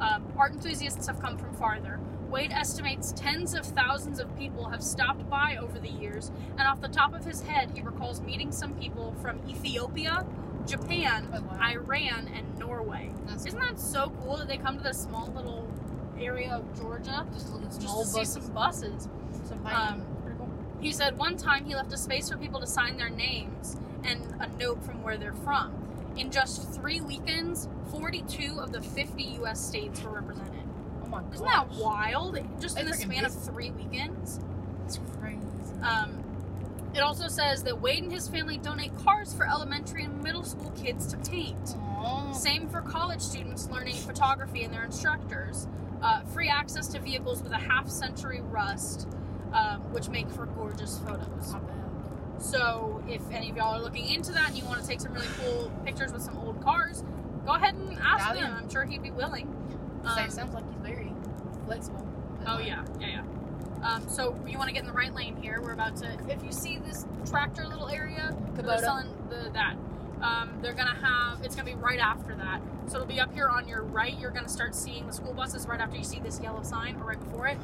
Um, 0.00 0.32
art 0.38 0.52
enthusiasts 0.52 1.06
have 1.06 1.20
come 1.20 1.36
from 1.36 1.52
farther. 1.54 2.00
Wade 2.30 2.52
estimates 2.52 3.12
tens 3.14 3.54
of 3.54 3.66
thousands 3.66 4.18
of 4.18 4.34
people 4.38 4.68
have 4.70 4.82
stopped 4.82 5.28
by 5.28 5.58
over 5.60 5.78
the 5.78 5.90
years, 5.90 6.32
and 6.56 6.62
off 6.62 6.80
the 6.80 6.88
top 6.88 7.14
of 7.14 7.24
his 7.24 7.42
head, 7.42 7.70
he 7.74 7.82
recalls 7.82 8.22
meeting 8.22 8.50
some 8.50 8.72
people 8.74 9.14
from 9.20 9.38
Ethiopia, 9.48 10.24
Japan, 10.66 11.28
Oh, 11.34 11.40
wow. 11.42 11.58
Iran, 11.60 12.30
and 12.34 12.58
Norway. 12.58 13.10
That's 13.26 13.44
Isn't 13.44 13.60
that 13.60 13.78
so 13.78 14.12
cool 14.22 14.38
that 14.38 14.48
they 14.48 14.56
come 14.56 14.78
to 14.78 14.82
this 14.82 14.98
small 15.02 15.30
little 15.36 15.68
area 16.18 16.52
of 16.52 16.80
Georgia 16.80 17.26
just 17.32 17.52
look 17.52 17.64
just 17.64 17.82
small 17.82 18.02
to 18.02 18.08
see 18.08 18.24
some 18.24 18.46
buses? 18.52 19.08
Some 19.44 19.66
Um, 19.66 20.06
He 20.80 20.92
said 20.92 21.18
one 21.18 21.36
time 21.36 21.64
he 21.64 21.74
left 21.74 21.92
a 21.92 21.98
space 21.98 22.30
for 22.30 22.36
people 22.38 22.60
to 22.60 22.66
sign 22.66 22.96
their 22.96 23.10
names 23.10 23.76
and 24.04 24.22
a 24.40 24.48
note 24.58 24.82
from 24.84 25.02
where 25.02 25.16
they're 25.16 25.34
from. 25.34 25.72
In 26.16 26.30
just 26.30 26.72
three 26.72 27.00
weekends, 27.00 27.68
42 27.90 28.58
of 28.60 28.72
the 28.72 28.80
50 28.80 29.22
U.S. 29.22 29.60
states 29.60 30.02
were 30.02 30.10
represented. 30.10 30.62
Oh 31.02 31.06
my 31.08 31.22
Isn't 31.32 31.46
gosh. 31.46 31.68
that 31.68 31.82
wild? 31.82 32.38
Just 32.60 32.78
in 32.78 32.86
the 32.86 32.94
span 32.94 33.24
of 33.24 33.32
three 33.32 33.70
weekends. 33.70 34.40
That's 34.82 34.98
crazy. 35.20 35.38
Um, 35.82 36.22
it 36.94 37.00
also 37.00 37.28
says 37.28 37.62
that 37.64 37.80
Wade 37.80 38.02
and 38.02 38.12
his 38.12 38.28
family 38.28 38.58
donate 38.58 38.96
cars 38.98 39.32
for 39.32 39.48
elementary 39.48 40.04
and 40.04 40.22
middle 40.22 40.44
school 40.44 40.70
kids 40.72 41.06
to 41.06 41.16
paint. 41.18 41.74
Aw. 41.78 42.32
Same 42.32 42.68
for 42.68 42.82
college 42.82 43.22
students 43.22 43.68
learning 43.70 43.94
photography 43.96 44.64
and 44.64 44.72
their 44.74 44.84
instructors. 44.84 45.66
Uh, 46.02 46.20
free 46.24 46.48
access 46.48 46.88
to 46.88 47.00
vehicles 47.00 47.42
with 47.42 47.52
a 47.52 47.58
half 47.58 47.88
century 47.88 48.40
rust, 48.42 49.08
um, 49.54 49.80
which 49.92 50.08
make 50.08 50.28
for 50.30 50.46
gorgeous 50.46 50.98
photos. 50.98 51.54
So, 52.42 53.02
if 53.08 53.22
any 53.30 53.50
of 53.50 53.56
y'all 53.56 53.76
are 53.76 53.82
looking 53.82 54.08
into 54.08 54.32
that 54.32 54.48
and 54.48 54.58
you 54.58 54.64
want 54.64 54.80
to 54.80 54.86
take 54.86 55.00
some 55.00 55.12
really 55.12 55.28
cool 55.38 55.70
pictures 55.84 56.12
with 56.12 56.22
some 56.22 56.36
old 56.38 56.60
cars, 56.62 57.04
go 57.46 57.52
ahead 57.52 57.74
and 57.74 57.96
ask 58.00 58.28
Dive 58.28 58.36
him. 58.36 58.54
I'm 58.54 58.68
sure 58.68 58.84
he'd 58.84 59.02
be 59.02 59.12
willing. 59.12 59.46
Um, 60.04 60.18
it 60.18 60.32
sounds 60.32 60.52
like 60.52 60.64
he's 60.68 60.80
very 60.82 61.12
flexible. 61.66 62.06
Oh 62.46 62.58
yeah, 62.58 62.84
yeah, 62.98 63.08
yeah. 63.08 63.88
Um, 63.88 64.08
so 64.08 64.36
you 64.46 64.58
want 64.58 64.68
to 64.68 64.74
get 64.74 64.80
in 64.80 64.88
the 64.88 64.92
right 64.92 65.14
lane 65.14 65.36
here. 65.36 65.60
We're 65.62 65.72
about 65.72 65.96
to. 65.98 66.18
If 66.28 66.42
you 66.44 66.50
see 66.52 66.78
this 66.78 67.06
tractor 67.28 67.66
little 67.66 67.88
area, 67.88 68.36
they're 68.54 68.64
selling 68.78 69.08
the 69.28 69.50
that. 69.54 69.76
Um, 70.20 70.58
they're 70.62 70.72
gonna 70.72 70.94
have. 70.94 71.42
It's 71.44 71.54
gonna 71.54 71.70
be 71.70 71.76
right 71.76 72.00
after 72.00 72.34
that. 72.34 72.60
So 72.86 72.96
it'll 72.96 73.06
be 73.06 73.20
up 73.20 73.32
here 73.32 73.48
on 73.48 73.68
your 73.68 73.82
right. 73.82 74.18
You're 74.18 74.30
gonna 74.30 74.48
start 74.48 74.74
seeing 74.74 75.06
the 75.06 75.12
school 75.12 75.32
buses 75.32 75.66
right 75.66 75.80
after 75.80 75.96
you 75.96 76.04
see 76.04 76.18
this 76.18 76.40
yellow 76.40 76.62
sign, 76.62 76.96
or 76.96 77.04
right 77.04 77.20
before 77.20 77.46
it. 77.46 77.58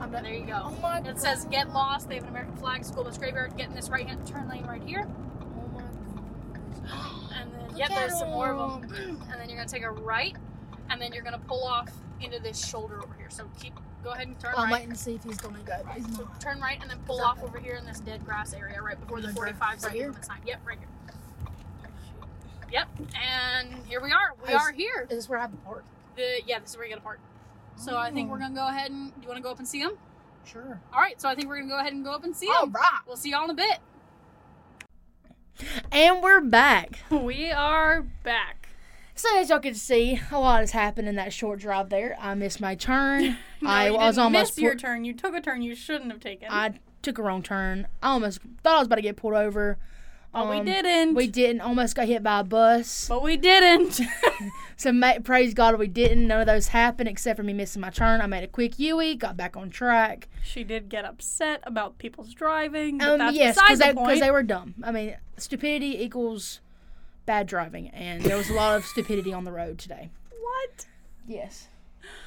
I'm 0.00 0.10
There 0.12 0.32
you 0.32 0.44
go. 0.46 0.62
Oh 0.64 0.78
my 0.82 0.98
It 1.00 1.18
says 1.20 1.44
"Get 1.50 1.72
Lost." 1.72 2.08
They 2.08 2.14
have 2.16 2.24
an 2.24 2.30
American 2.30 2.56
flag 2.56 2.84
school 2.84 3.04
bus 3.04 3.18
graveyard. 3.18 3.56
Get 3.56 3.68
in 3.68 3.74
this 3.74 3.88
right 3.88 4.06
hand 4.06 4.26
turn 4.26 4.48
lane 4.48 4.64
right 4.66 4.82
here, 4.82 5.06
Oh 6.92 7.30
and 7.34 7.52
then 7.52 7.68
Look 7.68 7.78
yep, 7.78 7.88
there's 7.90 8.18
some 8.18 8.30
more 8.30 8.52
of 8.52 8.82
them. 8.82 8.92
and 9.30 9.40
then 9.40 9.48
you're 9.48 9.56
gonna 9.58 9.68
take 9.68 9.82
a 9.84 9.90
right, 9.90 10.36
and 10.90 11.00
then 11.00 11.12
you're 11.12 11.22
gonna 11.22 11.38
pull 11.38 11.64
off 11.64 11.88
into 12.20 12.38
this 12.40 12.64
shoulder 12.66 13.02
over 13.02 13.14
here. 13.18 13.30
So 13.30 13.48
keep 13.60 13.74
go 14.02 14.10
ahead 14.10 14.26
and 14.28 14.38
turn 14.40 14.54
I'm 14.56 14.64
right. 14.64 14.72
waiting 14.80 14.90
to 14.92 14.96
see 14.98 15.14
if 15.14 15.22
he's 15.24 15.38
gonna 15.38 15.58
go. 15.60 15.76
he's 15.94 16.16
So 16.16 16.28
turn 16.40 16.60
right 16.60 16.78
and 16.80 16.90
then 16.90 16.98
pull 17.06 17.20
off 17.20 17.42
over 17.42 17.58
here 17.58 17.74
in 17.74 17.84
this 17.86 18.00
dead 18.00 18.24
grass 18.24 18.52
area 18.54 18.80
right 18.82 18.98
before 19.00 19.20
the 19.20 19.28
Right 19.28 19.36
45 19.36 19.80
second 19.80 19.96
here? 19.96 20.14
sign. 20.22 20.38
Yep, 20.46 20.60
right 20.66 20.78
here. 20.78 20.88
Yep, 22.72 22.88
and 23.20 23.74
here 23.86 24.00
we 24.00 24.12
are. 24.12 24.34
We 24.46 24.54
Is- 24.54 24.60
are 24.60 24.72
here. 24.72 25.02
Is 25.02 25.08
this 25.08 25.18
is 25.24 25.28
where 25.28 25.38
I 25.38 25.42
have 25.42 25.50
the 25.50 25.56
park? 25.58 25.84
The 26.16 26.40
yeah, 26.46 26.58
this 26.60 26.70
is 26.70 26.76
where 26.76 26.86
you 26.86 26.90
get 26.90 26.98
a 26.98 27.02
park. 27.02 27.18
So 27.80 27.96
I 27.96 28.10
think 28.10 28.30
we're 28.30 28.36
hmm. 28.36 28.54
gonna 28.54 28.54
go 28.54 28.68
ahead 28.68 28.90
and 28.90 29.14
do 29.14 29.22
you 29.22 29.28
want 29.28 29.38
to 29.38 29.42
go 29.42 29.50
up 29.50 29.58
and 29.58 29.66
see 29.66 29.82
them? 29.82 29.96
Sure. 30.44 30.80
All 30.92 31.00
right. 31.00 31.18
So 31.18 31.30
I 31.30 31.34
think 31.34 31.48
we're 31.48 31.60
gonna 31.60 31.70
go 31.70 31.78
ahead 31.78 31.94
and 31.94 32.04
go 32.04 32.12
up 32.12 32.24
and 32.24 32.36
see 32.36 32.46
them. 32.46 32.54
All 32.56 32.66
right. 32.68 33.00
We'll 33.06 33.16
see 33.16 33.30
y'all 33.30 33.44
in 33.44 33.50
a 33.50 33.54
bit. 33.54 33.78
And 35.90 36.22
we're 36.22 36.42
back. 36.42 36.98
We 37.10 37.50
are 37.50 38.02
back. 38.22 38.68
So 39.14 39.28
as 39.38 39.48
y'all 39.48 39.60
can 39.60 39.74
see, 39.74 40.20
a 40.30 40.38
lot 40.38 40.60
has 40.60 40.72
happened 40.72 41.08
in 41.08 41.16
that 41.16 41.32
short 41.32 41.60
drive 41.60 41.88
there. 41.88 42.16
I 42.20 42.34
missed 42.34 42.60
my 42.60 42.74
turn. 42.74 43.38
No, 43.62 43.68
I 43.68 43.86
you 43.88 43.92
was 43.92 44.14
didn't 44.14 44.24
almost 44.24 44.56
miss 44.56 44.62
your 44.62 44.72
pu- 44.72 44.78
turn. 44.78 45.04
You 45.04 45.12
took 45.12 45.34
a 45.34 45.40
turn 45.42 45.60
you 45.60 45.74
shouldn't 45.74 46.10
have 46.10 46.20
taken. 46.20 46.48
I 46.50 46.80
took 47.02 47.18
a 47.18 47.22
wrong 47.22 47.42
turn. 47.42 47.86
I 48.02 48.12
almost 48.12 48.40
thought 48.62 48.76
I 48.76 48.78
was 48.78 48.86
about 48.86 48.96
to 48.96 49.02
get 49.02 49.16
pulled 49.16 49.34
over. 49.34 49.78
But 50.32 50.48
we 50.48 50.58
Um, 50.58 50.64
didn't. 50.64 51.14
We 51.14 51.26
didn't. 51.26 51.60
Almost 51.60 51.94
got 51.96 52.06
hit 52.06 52.22
by 52.22 52.40
a 52.40 52.44
bus. 52.44 53.06
But 53.08 53.22
we 53.22 53.36
didn't. 53.36 54.00
So 54.76 54.92
ma- 54.92 55.18
praise 55.22 55.52
God 55.52 55.78
we 55.78 55.88
didn't. 55.88 56.26
None 56.26 56.40
of 56.40 56.46
those 56.46 56.68
happened 56.68 57.06
except 57.06 57.36
for 57.36 57.42
me 57.42 57.52
missing 57.52 57.82
my 57.82 57.90
turn. 57.90 58.22
I 58.22 58.26
made 58.26 58.42
a 58.44 58.46
quick 58.46 58.78
Yui, 58.78 59.14
got 59.14 59.36
back 59.36 59.54
on 59.54 59.68
track. 59.68 60.26
she 60.42 60.64
did 60.64 60.88
get 60.88 61.04
upset 61.04 61.60
about 61.64 61.98
people's 61.98 62.32
driving. 62.32 62.96
But 62.96 63.08
Um, 63.10 63.18
that's 63.18 63.36
yes, 63.36 63.56
because 63.60 63.78
the 63.80 63.92
they, 64.06 64.20
they 64.20 64.30
were 64.30 64.42
dumb. 64.42 64.76
I 64.82 64.90
mean, 64.90 65.18
stupidity 65.36 66.02
equals 66.02 66.60
bad 67.26 67.46
driving, 67.46 67.88
and 67.90 68.22
there 68.22 68.38
was 68.38 68.48
a 68.48 68.54
lot 68.54 68.74
of 68.78 68.86
stupidity 68.86 69.34
on 69.34 69.44
the 69.44 69.52
road 69.52 69.78
today. 69.78 70.08
what? 70.30 70.86
Yes, 71.28 71.68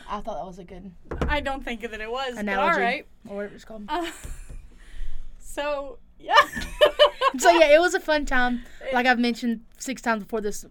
I 0.07 0.21
thought 0.21 0.37
that 0.37 0.45
was 0.45 0.59
a 0.59 0.63
good 0.63 0.91
I 1.27 1.39
don't 1.39 1.65
think 1.65 1.81
that 1.81 1.99
it 2.01 2.11
was. 2.11 2.35
But 2.35 2.41
analogy, 2.41 2.75
all 2.75 2.79
right. 2.79 3.07
or 3.29 3.35
whatever 3.37 3.55
it's 3.55 3.65
called. 3.65 3.85
Uh, 3.89 4.11
so 5.39 5.97
yeah. 6.19 6.35
so 7.37 7.51
yeah, 7.51 7.73
it 7.75 7.79
was 7.81 7.93
a 7.93 7.99
fun 7.99 8.25
time. 8.25 8.63
Like 8.91 9.05
I've 9.05 9.19
mentioned 9.19 9.61
six 9.77 10.01
times 10.01 10.23
before 10.23 10.41
this, 10.41 10.65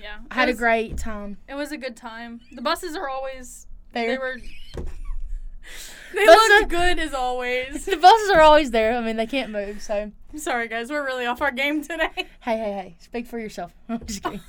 yeah. 0.00 0.18
I 0.30 0.34
had 0.34 0.48
it 0.48 0.52
a 0.52 0.58
great 0.58 0.96
time. 0.98 1.38
It 1.48 1.54
was 1.54 1.72
a 1.72 1.76
good 1.76 1.96
time. 1.96 2.40
The 2.52 2.62
buses 2.62 2.96
are 2.96 3.08
always 3.08 3.66
There. 3.92 4.06
they 4.08 4.18
were. 4.18 4.36
They 6.14 6.24
Buses 6.24 6.48
looked 6.48 6.64
are- 6.72 6.76
good 6.76 6.98
as 6.98 7.12
always. 7.12 7.84
The 7.86 7.96
buses 7.98 8.30
are 8.30 8.40
always 8.40 8.70
there. 8.70 8.96
I 8.96 9.02
mean, 9.02 9.16
they 9.16 9.26
can't 9.26 9.50
move. 9.52 9.82
So 9.82 10.10
Sorry 10.36 10.66
guys, 10.66 10.88
we're 10.90 11.04
really 11.04 11.26
off 11.26 11.42
our 11.42 11.50
game 11.50 11.82
today. 11.82 12.08
hey, 12.16 12.24
hey, 12.40 12.56
hey, 12.56 12.96
speak 12.98 13.26
for 13.26 13.38
yourself. 13.38 13.72
I'm 13.90 14.04
just 14.06 14.22
kidding. 14.22 14.40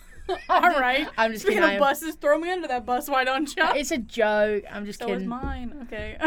All 0.47 0.61
right. 0.61 1.07
I'm 1.17 1.31
just 1.33 1.43
Speaking 1.43 1.61
kidding. 1.61 1.71
I 1.71 1.73
of 1.73 1.79
buses, 1.81 2.15
throw 2.15 2.37
me 2.39 2.49
under 2.51 2.67
that 2.69 2.85
bus. 2.85 3.09
Why 3.09 3.23
don't 3.25 3.53
you? 3.55 3.63
It's 3.75 3.91
a 3.91 3.97
joke. 3.97 4.63
I'm 4.71 4.85
just 4.85 4.99
So 4.99 5.07
is 5.07 5.11
kidding. 5.13 5.27
mine. 5.27 5.75
Okay. 5.87 6.17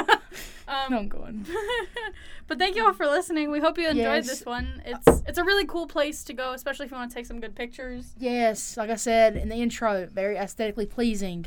I'm 0.72 0.92
um, 0.94 1.08
going. 1.08 1.46
but 2.48 2.58
thank 2.58 2.76
you 2.76 2.84
all 2.84 2.92
for 2.92 3.06
listening. 3.06 3.50
We 3.50 3.60
hope 3.60 3.78
you 3.78 3.88
enjoyed 3.88 4.24
Yes. 4.24 4.26
this 4.26 4.46
one. 4.46 4.82
It's 4.86 5.22
it's 5.26 5.38
a 5.38 5.44
really 5.44 5.66
cool 5.66 5.86
place 5.86 6.24
to 6.24 6.32
go, 6.32 6.52
especially 6.52 6.86
if 6.86 6.92
you 6.92 6.96
want 6.96 7.10
to 7.10 7.14
take 7.14 7.26
some 7.26 7.40
good 7.40 7.54
pictures. 7.54 8.14
Yes, 8.18 8.76
like 8.76 8.90
I 8.90 8.96
said 8.96 9.36
in 9.36 9.48
the 9.48 9.56
intro, 9.56 10.06
very 10.06 10.36
aesthetically 10.36 10.86
pleasing. 10.86 11.46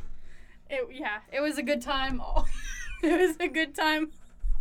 It 0.70 0.88
yeah, 0.94 1.20
it 1.32 1.42
was 1.42 1.58
a 1.58 1.64
good 1.64 1.82
time. 1.82 2.22
it 3.04 3.20
was 3.20 3.38
a 3.40 3.48
good 3.48 3.76
time 3.76 4.12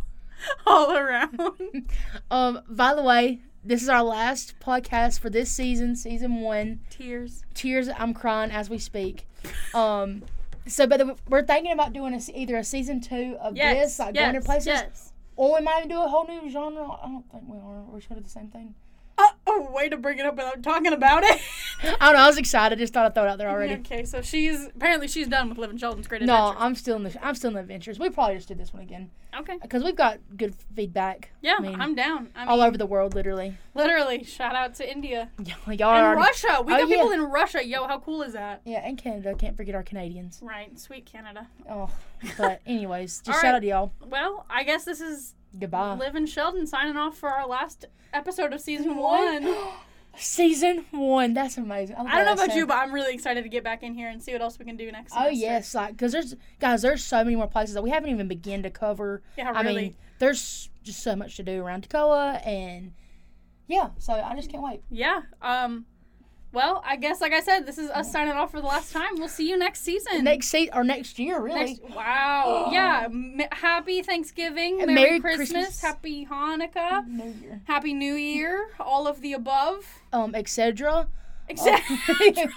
all 0.65 0.95
around. 0.95 1.89
Um, 2.31 2.61
by 2.69 2.93
the 2.95 3.03
way, 3.03 3.41
this 3.63 3.81
is 3.81 3.89
our 3.89 4.03
last 4.03 4.59
podcast 4.59 5.19
for 5.19 5.29
this 5.29 5.49
season, 5.51 5.95
season 5.95 6.41
one. 6.41 6.81
Tears. 6.89 7.43
Tears, 7.53 7.89
I'm 7.97 8.13
crying 8.13 8.51
as 8.51 8.69
we 8.69 8.77
speak. 8.77 9.27
Um, 9.73 10.23
so, 10.67 10.87
but 10.87 11.17
we're 11.29 11.43
thinking 11.43 11.71
about 11.71 11.93
doing 11.93 12.13
a, 12.13 12.19
either 12.33 12.57
a 12.57 12.63
season 12.63 12.99
two 13.01 13.37
of 13.39 13.55
Yes. 13.55 13.77
this, 13.97 13.99
like 13.99 14.15
going 14.15 14.33
to 14.33 14.41
places, 14.41 14.67
Yes. 14.67 15.13
or 15.35 15.55
we 15.55 15.61
might 15.61 15.77
even 15.79 15.89
do 15.89 16.01
a 16.01 16.07
whole 16.07 16.25
new 16.27 16.49
genre. 16.49 16.83
I 17.01 17.07
don't 17.07 17.29
think 17.31 17.43
we 17.47 17.57
are. 17.57 17.83
We're 17.83 17.99
just 17.99 18.09
gonna 18.09 18.21
do 18.21 18.25
the 18.25 18.29
same 18.31 18.47
thing. 18.49 18.73
Oh, 19.47 19.69
way 19.71 19.89
to 19.89 19.97
bring 19.97 20.17
it 20.17 20.25
up 20.25 20.35
without 20.35 20.63
talking 20.63 20.91
about 20.91 21.23
it. 21.23 21.39
I 21.83 22.07
don't 22.07 22.13
know. 22.13 22.19
I 22.19 22.27
was 22.27 22.37
excited. 22.37 22.79
Just 22.79 22.93
thought 22.93 23.05
I'd 23.05 23.13
throw 23.13 23.25
it 23.25 23.29
out 23.29 23.37
there 23.37 23.47
already. 23.49 23.75
Okay, 23.75 24.03
so 24.03 24.23
she's 24.23 24.65
apparently 24.65 25.07
she's 25.07 25.27
done 25.27 25.49
with 25.49 25.59
living 25.59 25.77
Sheldon's 25.77 26.07
great 26.07 26.23
No. 26.23 26.55
I'm 26.57 26.73
still 26.73 26.95
in 26.95 27.03
the. 27.03 27.15
I'm 27.25 27.35
still 27.35 27.49
in 27.49 27.53
the 27.53 27.59
adventures. 27.59 27.99
We 27.99 28.09
probably 28.09 28.37
just 28.37 28.47
did 28.47 28.57
this 28.57 28.73
one 28.73 28.81
again 28.81 29.11
okay. 29.39 29.57
because 29.61 29.83
we've 29.83 29.95
got 29.95 30.19
good 30.35 30.55
feedback. 30.75 31.29
Yeah, 31.41 31.57
I 31.61 31.75
I'm 31.79 31.95
down. 31.95 32.29
I 32.35 32.39
mean, 32.41 32.47
all 32.49 32.61
over 32.61 32.77
the 32.77 32.85
world, 32.85 33.13
literally. 33.13 33.55
literally. 33.73 34.23
Shout 34.23 34.55
out 34.55 34.73
to 34.75 34.91
India 34.91 35.29
Y'all 35.67 35.89
are 35.89 36.13
and 36.13 36.19
Russia. 36.19 36.61
We 36.65 36.73
Oh, 36.73 36.77
got 36.77 36.89
people 36.89 37.09
yeah. 37.09 37.13
in 37.15 37.31
Russia. 37.31 37.65
Yo, 37.65 37.87
how 37.87 37.99
cool 37.99 38.21
is 38.21 38.33
that? 38.33 38.61
Yeah, 38.65 38.79
and 38.85 38.97
Canada. 38.97 39.35
Can't 39.35 39.55
forget 39.55 39.75
our 39.75 39.83
Canadians. 39.83 40.39
Right, 40.41 40.77
sweet 40.79 41.05
Canada. 41.05 41.47
Oh, 41.69 41.89
but 42.37 42.61
anyways, 42.65 43.21
just 43.25 43.37
shout 43.37 43.43
right. 43.43 43.55
out 43.55 43.59
to 43.59 43.67
y'all. 43.67 43.91
Well, 44.05 44.45
I 44.49 44.63
guess 44.63 44.85
this 44.85 45.01
is 45.01 45.35
Goodbye. 45.59 45.95
Liv 45.95 46.15
and 46.15 46.27
Sheldon 46.27 46.67
signing 46.67 46.97
off 46.97 47.17
for 47.17 47.29
our 47.29 47.47
last 47.47 47.85
episode 48.13 48.53
of 48.53 48.61
season 48.61 48.95
one. 48.97 49.53
Season 50.17 50.85
one. 50.91 51.33
That's 51.33 51.57
amazing. 51.57 51.95
I 51.97 52.23
don't 52.23 52.25
know 52.37 52.43
about 52.43 52.55
you, 52.55 52.65
but 52.65 52.77
I'm 52.77 52.93
really 52.93 53.13
excited 53.13 53.43
to 53.43 53.49
get 53.49 53.63
back 53.63 53.83
in 53.83 53.93
here 53.93 54.09
and 54.09 54.21
see 54.23 54.31
what 54.31 54.41
else 54.41 54.57
we 54.57 54.65
can 54.65 54.77
do 54.77 54.89
next. 54.91 55.13
Oh 55.15 55.27
yes, 55.27 55.75
like 55.75 55.91
because 55.91 56.11
there's 56.13 56.35
guys, 56.59 56.81
there's 56.81 57.03
so 57.03 57.23
many 57.23 57.35
more 57.35 57.47
places 57.47 57.75
that 57.75 57.81
we 57.83 57.89
haven't 57.89 58.09
even 58.09 58.27
begun 58.27 58.63
to 58.63 58.69
cover. 58.69 59.21
Yeah, 59.37 59.51
I 59.53 59.63
mean, 59.63 59.95
there's 60.19 60.69
just 60.83 61.03
so 61.03 61.15
much 61.15 61.35
to 61.37 61.43
do 61.43 61.63
around 61.63 61.87
Toccoa, 61.89 62.45
and 62.47 62.93
yeah, 63.67 63.89
so 63.97 64.13
I 64.13 64.35
just 64.35 64.49
can't 64.49 64.63
wait. 64.63 64.81
yeah. 64.89 65.21
Um. 65.41 65.85
Well, 66.55 66.81
I 66.85 66.95
guess 66.95 67.19
like 67.21 67.33
I 67.33 67.41
said, 67.41 67.65
this 67.67 67.77
is 67.77 67.89
us 67.89 68.11
signing 68.11 68.33
off 68.33 68.49
for 68.51 68.61
the 68.61 68.65
last 68.67 68.93
time. 68.93 69.15
We'll 69.17 69.27
see 69.27 69.47
you 69.49 69.57
next 69.57 69.81
season. 69.81 70.23
Next 70.23 70.47
se- 70.47 70.69
or 70.73 70.83
next 70.85 71.19
year, 71.19 71.39
really. 71.41 71.65
Next, 71.65 71.81
wow. 71.95 72.69
yeah. 72.71 73.03
M- 73.05 73.41
happy 73.51 74.01
Thanksgiving. 74.01 74.77
Merry, 74.77 74.93
Merry 74.93 75.19
Christmas, 75.19 75.49
Christmas. 75.51 75.81
Happy 75.81 76.25
Hanukkah. 76.25 77.05
New 77.05 77.33
Year. 77.41 77.61
Happy 77.65 77.93
New 77.93 78.15
Year. 78.15 78.69
All 78.79 79.05
of 79.05 79.19
the 79.21 79.33
above. 79.33 79.85
Um, 80.13 80.33
etc. 80.33 81.07
Exactly. 81.49 81.97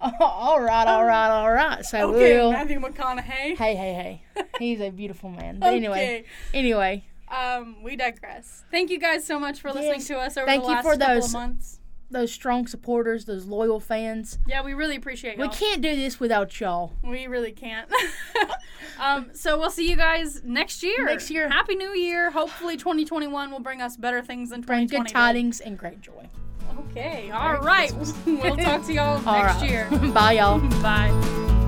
all 0.20 0.60
right, 0.60 0.86
all 0.86 1.04
right, 1.04 1.30
all 1.30 1.52
right. 1.52 1.84
So 1.84 2.10
okay, 2.12 2.36
we'll. 2.36 2.52
Matthew 2.52 2.80
McConaughey. 2.80 3.56
Hey, 3.56 3.74
hey, 3.76 4.22
hey. 4.34 4.44
He's 4.58 4.80
a 4.80 4.90
beautiful 4.90 5.30
man. 5.30 5.58
But 5.60 5.74
anyway, 5.74 5.96
Okay. 6.00 6.24
anyway, 6.52 7.04
Um, 7.28 7.82
we 7.82 7.96
digress. 7.96 8.64
Thank 8.70 8.90
you 8.90 8.98
guys 8.98 9.24
so 9.24 9.38
much 9.38 9.60
for 9.60 9.68
listening 9.72 10.00
Yes. 10.00 10.06
to 10.08 10.18
us 10.18 10.36
over 10.36 10.46
Thank 10.46 10.62
the 10.64 10.68
you 10.68 10.74
last 10.74 10.84
for 10.84 10.92
couple 10.96 11.14
those- 11.14 11.26
of 11.26 11.32
months. 11.32 11.79
Those 12.10 12.32
strong 12.32 12.66
supporters, 12.66 13.24
those 13.24 13.46
loyal 13.46 13.80
fans. 13.80 14.38
Yeah, 14.46 14.62
we 14.62 14.74
really 14.74 14.96
appreciate 14.96 15.38
We 15.38 15.44
y'all. 15.44 15.52
can't 15.52 15.80
do 15.80 15.94
this 15.94 16.20
without 16.20 16.58
y'all. 16.60 16.92
We 17.02 17.26
really 17.26 17.52
can't. 17.52 17.88
um, 19.00 19.30
so 19.32 19.58
we'll 19.58 19.70
see 19.70 19.88
you 19.88 19.96
guys 19.96 20.42
next 20.44 20.82
year. 20.82 21.06
Next 21.06 21.30
year. 21.30 21.48
Happy 21.48 21.76
New 21.76 21.94
Year. 21.94 22.30
Hopefully 22.30 22.76
2021 22.76 23.50
will 23.50 23.60
bring 23.60 23.80
us 23.80 23.96
better 23.96 24.22
things 24.22 24.50
than 24.50 24.62
2020. 24.62 24.86
Bring 24.86 25.02
good 25.02 25.12
tidings 25.12 25.60
and 25.60 25.78
great 25.78 26.00
joy. 26.00 26.28
Okay. 26.90 27.30
All 27.30 27.58
right. 27.60 27.92
we'll 28.26 28.56
talk 28.56 28.84
to 28.86 28.92
y'all 28.92 29.26
All 29.26 29.42
next 29.42 29.60
right. 29.60 29.70
year. 29.70 29.88
Bye, 30.12 30.32
y'all. 30.32 30.58
Bye. 30.82 31.59